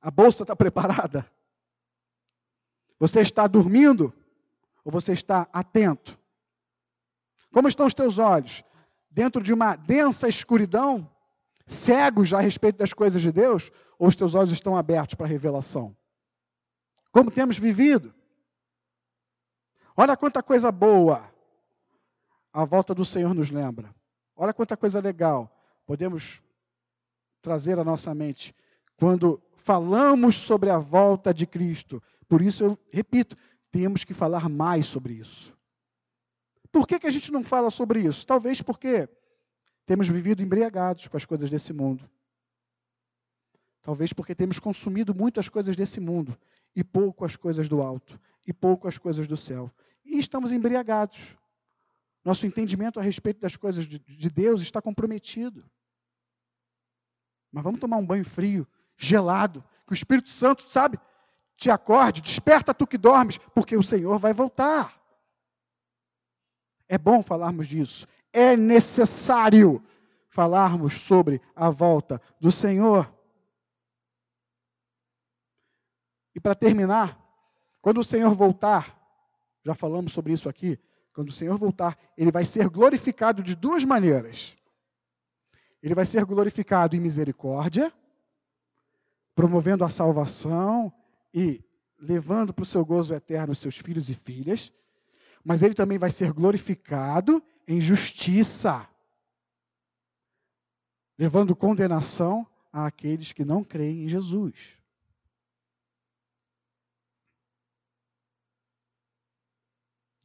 A 0.00 0.10
bolsa 0.10 0.44
está 0.44 0.56
preparada? 0.56 1.30
Você 2.98 3.20
está 3.20 3.46
dormindo 3.46 4.12
ou 4.84 4.90
você 4.90 5.12
está 5.12 5.46
atento? 5.52 6.18
Como 7.52 7.68
estão 7.68 7.86
os 7.86 7.94
teus 7.94 8.18
olhos? 8.18 8.64
Dentro 9.10 9.42
de 9.42 9.52
uma 9.52 9.76
densa 9.76 10.28
escuridão, 10.28 11.10
cegos 11.66 12.32
a 12.32 12.40
respeito 12.40 12.78
das 12.78 12.92
coisas 12.92 13.20
de 13.20 13.32
Deus, 13.32 13.70
ou 13.98 14.08
os 14.08 14.16
teus 14.16 14.34
olhos 14.34 14.52
estão 14.52 14.76
abertos 14.76 15.14
para 15.14 15.26
a 15.26 15.28
revelação? 15.28 15.96
Como 17.10 17.30
temos 17.30 17.58
vivido? 17.58 18.14
Olha 19.96 20.16
quanta 20.16 20.42
coisa 20.42 20.70
boa 20.70 21.28
a 22.52 22.64
volta 22.64 22.94
do 22.94 23.04
Senhor 23.04 23.34
nos 23.34 23.50
lembra. 23.50 23.94
Olha 24.34 24.52
quanta 24.52 24.76
coisa 24.76 25.00
legal 25.00 25.54
podemos 25.86 26.42
trazer 27.40 27.78
à 27.78 27.84
nossa 27.84 28.14
mente 28.14 28.54
quando 28.96 29.40
falamos 29.56 30.36
sobre 30.36 30.70
a 30.70 30.78
volta 30.78 31.32
de 31.32 31.46
Cristo. 31.46 32.02
Por 32.28 32.42
isso 32.42 32.64
eu 32.64 32.78
repito, 32.90 33.36
temos 33.70 34.04
que 34.04 34.14
falar 34.14 34.48
mais 34.48 34.86
sobre 34.86 35.14
isso. 35.14 35.56
Por 36.70 36.86
que, 36.86 36.98
que 36.98 37.06
a 37.06 37.10
gente 37.10 37.32
não 37.32 37.42
fala 37.42 37.70
sobre 37.70 38.00
isso? 38.00 38.26
Talvez 38.26 38.60
porque 38.60 39.08
temos 39.86 40.08
vivido 40.08 40.42
embriagados 40.42 41.08
com 41.08 41.16
as 41.16 41.24
coisas 41.24 41.48
desse 41.48 41.72
mundo. 41.72 42.08
Talvez 43.82 44.12
porque 44.12 44.34
temos 44.34 44.58
consumido 44.58 45.14
muito 45.14 45.40
as 45.40 45.48
coisas 45.48 45.74
desse 45.74 45.98
mundo 46.00 46.36
e 46.78 46.84
pouco 46.84 47.24
as 47.24 47.34
coisas 47.34 47.68
do 47.68 47.82
alto, 47.82 48.20
e 48.46 48.52
pouco 48.52 48.86
as 48.86 48.96
coisas 48.96 49.26
do 49.26 49.36
céu. 49.36 49.68
E 50.04 50.16
estamos 50.16 50.52
embriagados. 50.52 51.36
Nosso 52.24 52.46
entendimento 52.46 53.00
a 53.00 53.02
respeito 53.02 53.40
das 53.40 53.56
coisas 53.56 53.84
de, 53.84 53.98
de 53.98 54.30
Deus 54.30 54.62
está 54.62 54.80
comprometido. 54.80 55.68
Mas 57.50 57.64
vamos 57.64 57.80
tomar 57.80 57.96
um 57.96 58.06
banho 58.06 58.24
frio, 58.24 58.64
gelado, 58.96 59.64
que 59.84 59.92
o 59.92 59.94
Espírito 59.94 60.28
Santo, 60.30 60.70
sabe, 60.70 61.00
te 61.56 61.68
acorde, 61.68 62.22
desperta 62.22 62.72
tu 62.72 62.86
que 62.86 62.96
dormes, 62.96 63.38
porque 63.52 63.76
o 63.76 63.82
Senhor 63.82 64.16
vai 64.20 64.32
voltar. 64.32 64.96
É 66.88 66.96
bom 66.96 67.24
falarmos 67.24 67.66
disso. 67.66 68.06
É 68.32 68.56
necessário 68.56 69.82
falarmos 70.28 70.94
sobre 70.94 71.42
a 71.56 71.70
volta 71.70 72.22
do 72.40 72.52
Senhor. 72.52 73.12
E 76.38 76.40
para 76.40 76.54
terminar, 76.54 77.20
quando 77.82 77.98
o 77.98 78.04
Senhor 78.04 78.32
voltar, 78.32 78.96
já 79.64 79.74
falamos 79.74 80.12
sobre 80.12 80.32
isso 80.32 80.48
aqui, 80.48 80.78
quando 81.12 81.30
o 81.30 81.32
Senhor 81.32 81.58
voltar, 81.58 81.98
ele 82.16 82.30
vai 82.30 82.44
ser 82.44 82.68
glorificado 82.68 83.42
de 83.42 83.56
duas 83.56 83.84
maneiras. 83.84 84.56
Ele 85.82 85.96
vai 85.96 86.06
ser 86.06 86.24
glorificado 86.24 86.94
em 86.94 87.00
misericórdia, 87.00 87.92
promovendo 89.34 89.84
a 89.84 89.90
salvação 89.90 90.92
e 91.34 91.60
levando 91.98 92.54
para 92.54 92.62
o 92.62 92.66
seu 92.66 92.84
gozo 92.84 93.12
eterno 93.12 93.52
os 93.52 93.58
seus 93.58 93.76
filhos 93.76 94.08
e 94.08 94.14
filhas, 94.14 94.72
mas 95.42 95.60
ele 95.60 95.74
também 95.74 95.98
vai 95.98 96.12
ser 96.12 96.32
glorificado 96.32 97.42
em 97.66 97.80
justiça, 97.80 98.88
levando 101.18 101.56
condenação 101.56 102.46
àqueles 102.72 103.32
que 103.32 103.44
não 103.44 103.64
creem 103.64 104.04
em 104.04 104.08
Jesus. 104.08 104.77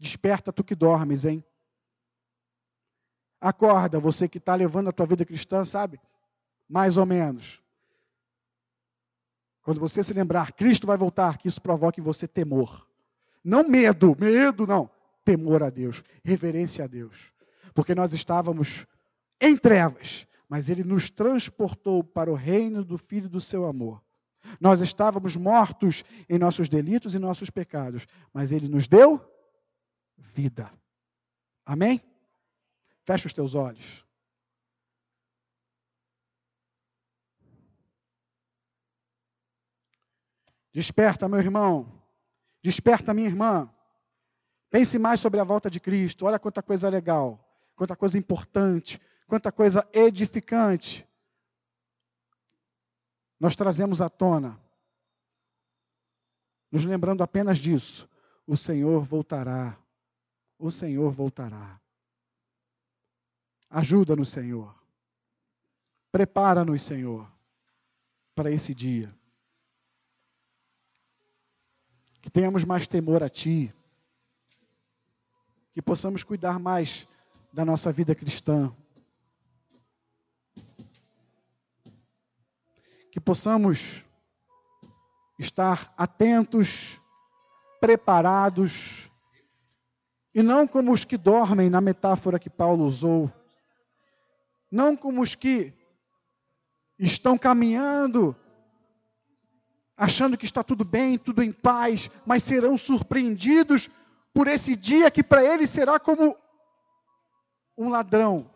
Desperta 0.03 0.51
tu 0.51 0.65
que 0.65 0.75
dormes, 0.75 1.23
hein? 1.23 1.41
Acorda, 3.39 4.01
você 4.01 4.27
que 4.27 4.37
está 4.37 4.53
levando 4.53 4.89
a 4.89 4.91
tua 4.91 5.05
vida 5.05 5.23
cristã, 5.23 5.63
sabe? 5.63 5.97
Mais 6.67 6.97
ou 6.97 7.05
menos. 7.05 7.61
Quando 9.61 9.79
você 9.79 10.03
se 10.03 10.13
lembrar, 10.13 10.51
Cristo 10.51 10.85
vai 10.85 10.97
voltar, 10.97 11.37
que 11.37 11.47
isso 11.47 11.61
provoque 11.61 12.01
em 12.01 12.03
você 12.03 12.27
temor. 12.27 12.85
Não 13.41 13.65
medo, 13.65 14.13
medo 14.19 14.67
não. 14.67 14.91
Temor 15.23 15.63
a 15.63 15.69
Deus, 15.69 16.03
reverência 16.21 16.83
a 16.83 16.87
Deus. 16.87 17.31
Porque 17.73 17.95
nós 17.95 18.11
estávamos 18.11 18.85
em 19.39 19.55
trevas, 19.55 20.27
mas 20.49 20.67
Ele 20.67 20.83
nos 20.83 21.09
transportou 21.09 22.03
para 22.03 22.29
o 22.29 22.35
reino 22.35 22.83
do 22.83 22.97
Filho 22.97 23.29
do 23.29 23.39
seu 23.39 23.63
amor. 23.63 24.03
Nós 24.59 24.81
estávamos 24.81 25.37
mortos 25.37 26.03
em 26.27 26.37
nossos 26.37 26.67
delitos 26.67 27.15
e 27.15 27.19
nossos 27.19 27.49
pecados, 27.49 28.05
mas 28.33 28.51
Ele 28.51 28.67
nos 28.67 28.85
deu 28.85 29.29
vida. 30.33 30.71
Amém? 31.65 32.01
Fecha 33.05 33.27
os 33.27 33.33
teus 33.33 33.55
olhos. 33.55 34.05
Desperta, 40.73 41.29
meu 41.29 41.39
irmão. 41.39 42.01
Desperta, 42.61 43.13
minha 43.13 43.27
irmã. 43.27 43.71
Pense 44.69 44.97
mais 44.97 45.19
sobre 45.19 45.39
a 45.39 45.43
volta 45.43 45.69
de 45.69 45.79
Cristo. 45.79 46.25
Olha 46.25 46.39
quanta 46.39 46.63
coisa 46.63 46.89
legal, 46.89 47.39
quanta 47.75 47.95
coisa 47.95 48.17
importante, 48.17 48.99
quanta 49.27 49.51
coisa 49.51 49.87
edificante. 49.93 51.07
Nós 53.39 53.55
trazemos 53.55 54.01
à 54.01 54.09
tona, 54.09 54.59
nos 56.71 56.85
lembrando 56.85 57.21
apenas 57.21 57.59
disso: 57.59 58.09
o 58.47 58.57
Senhor 58.57 59.03
voltará. 59.03 59.77
O 60.63 60.71
Senhor 60.71 61.11
voltará. 61.11 61.77
Ajuda-nos, 63.69 64.29
Senhor. 64.29 64.73
Prepara-nos, 66.09 66.81
Senhor, 66.81 67.29
para 68.33 68.49
esse 68.49 68.73
dia. 68.73 69.13
Que 72.21 72.29
tenhamos 72.29 72.63
mais 72.63 72.87
temor 72.87 73.21
a 73.21 73.29
Ti. 73.29 73.75
Que 75.73 75.81
possamos 75.81 76.23
cuidar 76.23 76.57
mais 76.59 77.05
da 77.51 77.65
nossa 77.65 77.91
vida 77.91 78.15
cristã. 78.15 78.73
Que 83.11 83.19
possamos 83.19 84.05
estar 85.37 85.93
atentos, 85.97 87.01
preparados, 87.81 89.11
e 90.33 90.41
não 90.41 90.67
como 90.67 90.91
os 90.91 91.03
que 91.03 91.17
dormem, 91.17 91.69
na 91.69 91.81
metáfora 91.81 92.39
que 92.39 92.49
Paulo 92.49 92.85
usou, 92.85 93.31
não 94.71 94.95
como 94.95 95.21
os 95.21 95.35
que 95.35 95.73
estão 96.97 97.37
caminhando 97.37 98.35
achando 99.97 100.37
que 100.37 100.45
está 100.45 100.63
tudo 100.63 100.83
bem, 100.83 101.17
tudo 101.17 101.41
em 101.41 101.51
paz, 101.51 102.09
mas 102.25 102.43
serão 102.43 102.77
surpreendidos 102.77 103.89
por 104.33 104.47
esse 104.47 104.75
dia 104.75 105.11
que 105.11 105.23
para 105.23 105.43
eles 105.43 105.69
será 105.69 105.99
como 105.99 106.35
um 107.77 107.89
ladrão 107.89 108.49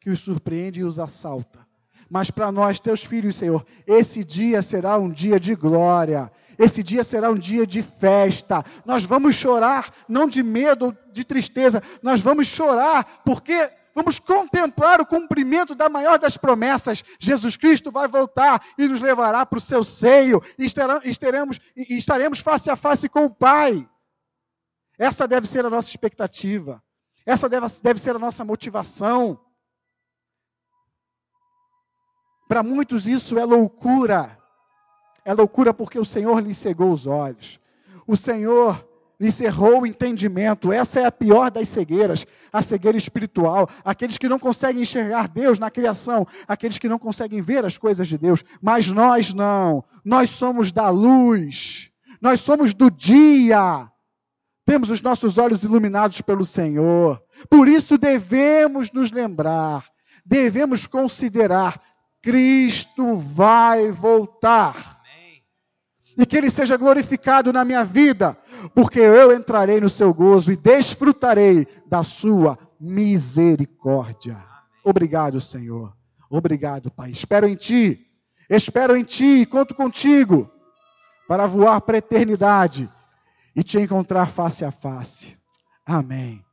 que 0.00 0.10
os 0.10 0.20
surpreende 0.20 0.80
e 0.80 0.84
os 0.84 0.98
assalta. 0.98 1.66
Mas 2.08 2.30
para 2.30 2.52
nós, 2.52 2.78
teus 2.78 3.02
filhos, 3.02 3.36
Senhor, 3.36 3.66
esse 3.86 4.22
dia 4.22 4.62
será 4.62 4.98
um 4.98 5.10
dia 5.10 5.40
de 5.40 5.54
glória. 5.54 6.30
Esse 6.58 6.82
dia 6.82 7.04
será 7.04 7.30
um 7.30 7.38
dia 7.38 7.66
de 7.66 7.82
festa. 7.82 8.64
Nós 8.84 9.04
vamos 9.04 9.34
chorar, 9.34 9.92
não 10.08 10.28
de 10.28 10.42
medo 10.42 10.86
ou 10.86 10.96
de 11.12 11.24
tristeza, 11.24 11.82
nós 12.02 12.20
vamos 12.20 12.46
chorar 12.46 13.22
porque 13.24 13.70
vamos 13.94 14.18
contemplar 14.18 15.00
o 15.00 15.06
cumprimento 15.06 15.74
da 15.74 15.88
maior 15.88 16.18
das 16.18 16.36
promessas. 16.36 17.04
Jesus 17.18 17.56
Cristo 17.56 17.92
vai 17.92 18.08
voltar 18.08 18.64
e 18.76 18.88
nos 18.88 19.00
levará 19.00 19.46
para 19.46 19.58
o 19.58 19.60
seu 19.60 19.84
seio, 19.84 20.42
e 20.58 20.64
estaremos, 20.64 21.60
e 21.76 21.96
estaremos 21.96 22.40
face 22.40 22.70
a 22.70 22.76
face 22.76 23.08
com 23.08 23.26
o 23.26 23.34
Pai. 23.34 23.88
Essa 24.98 25.26
deve 25.26 25.46
ser 25.46 25.64
a 25.64 25.70
nossa 25.70 25.88
expectativa, 25.88 26.82
essa 27.24 27.48
deve, 27.48 27.66
deve 27.82 28.00
ser 28.00 28.16
a 28.16 28.18
nossa 28.18 28.44
motivação. 28.44 29.40
Para 32.46 32.62
muitos 32.62 33.06
isso 33.06 33.38
é 33.38 33.44
loucura, 33.44 34.38
é 35.24 35.32
loucura 35.32 35.72
porque 35.72 35.98
o 35.98 36.04
Senhor 36.04 36.40
lhe 36.40 36.54
cegou 36.54 36.92
os 36.92 37.06
olhos. 37.06 37.58
O 38.06 38.16
Senhor 38.16 38.86
lhe 39.18 39.30
cerrou 39.32 39.82
o 39.82 39.86
entendimento. 39.86 40.72
Essa 40.72 41.00
é 41.00 41.04
a 41.06 41.12
pior 41.12 41.50
das 41.50 41.68
cegueiras, 41.68 42.26
a 42.52 42.60
cegueira 42.60 42.98
espiritual. 42.98 43.68
Aqueles 43.84 44.18
que 44.18 44.28
não 44.28 44.38
conseguem 44.38 44.82
enxergar 44.82 45.28
Deus 45.28 45.58
na 45.58 45.70
criação, 45.70 46.26
aqueles 46.46 46.78
que 46.78 46.88
não 46.88 46.98
conseguem 46.98 47.40
ver 47.40 47.64
as 47.64 47.78
coisas 47.78 48.06
de 48.08 48.18
Deus. 48.18 48.44
Mas 48.60 48.88
nós 48.88 49.32
não. 49.32 49.84
Nós 50.04 50.30
somos 50.30 50.72
da 50.72 50.90
luz. 50.90 51.90
Nós 52.20 52.40
somos 52.40 52.74
do 52.74 52.90
dia. 52.90 53.88
Temos 54.66 54.90
os 54.90 55.02
nossos 55.02 55.36
olhos 55.36 55.62
iluminados 55.62 56.20
pelo 56.22 56.44
Senhor. 56.44 57.22
Por 57.50 57.68
isso 57.68 57.98
devemos 57.98 58.90
nos 58.90 59.10
lembrar, 59.10 59.84
devemos 60.24 60.86
considerar: 60.86 61.80
Cristo 62.22 63.18
vai 63.18 63.92
voltar. 63.92 65.02
E 66.16 66.24
que 66.24 66.36
Ele 66.36 66.50
seja 66.50 66.76
glorificado 66.76 67.52
na 67.52 67.64
minha 67.64 67.84
vida, 67.84 68.36
porque 68.74 69.00
eu 69.00 69.32
entrarei 69.32 69.80
no 69.80 69.88
seu 69.88 70.14
gozo 70.14 70.52
e 70.52 70.56
desfrutarei 70.56 71.66
da 71.86 72.02
sua 72.02 72.58
misericórdia. 72.80 74.36
Obrigado, 74.84 75.40
Senhor. 75.40 75.92
Obrigado, 76.30 76.90
Pai. 76.90 77.10
Espero 77.10 77.48
em 77.48 77.56
Ti. 77.56 78.06
Espero 78.48 78.96
em 78.96 79.02
Ti 79.02 79.40
e 79.40 79.46
conto 79.46 79.74
contigo 79.74 80.50
para 81.26 81.46
voar 81.46 81.80
para 81.80 81.96
a 81.96 81.98
eternidade 81.98 82.90
e 83.56 83.62
te 83.62 83.78
encontrar 83.78 84.28
face 84.28 84.64
a 84.64 84.70
face. 84.70 85.36
Amém. 85.86 86.44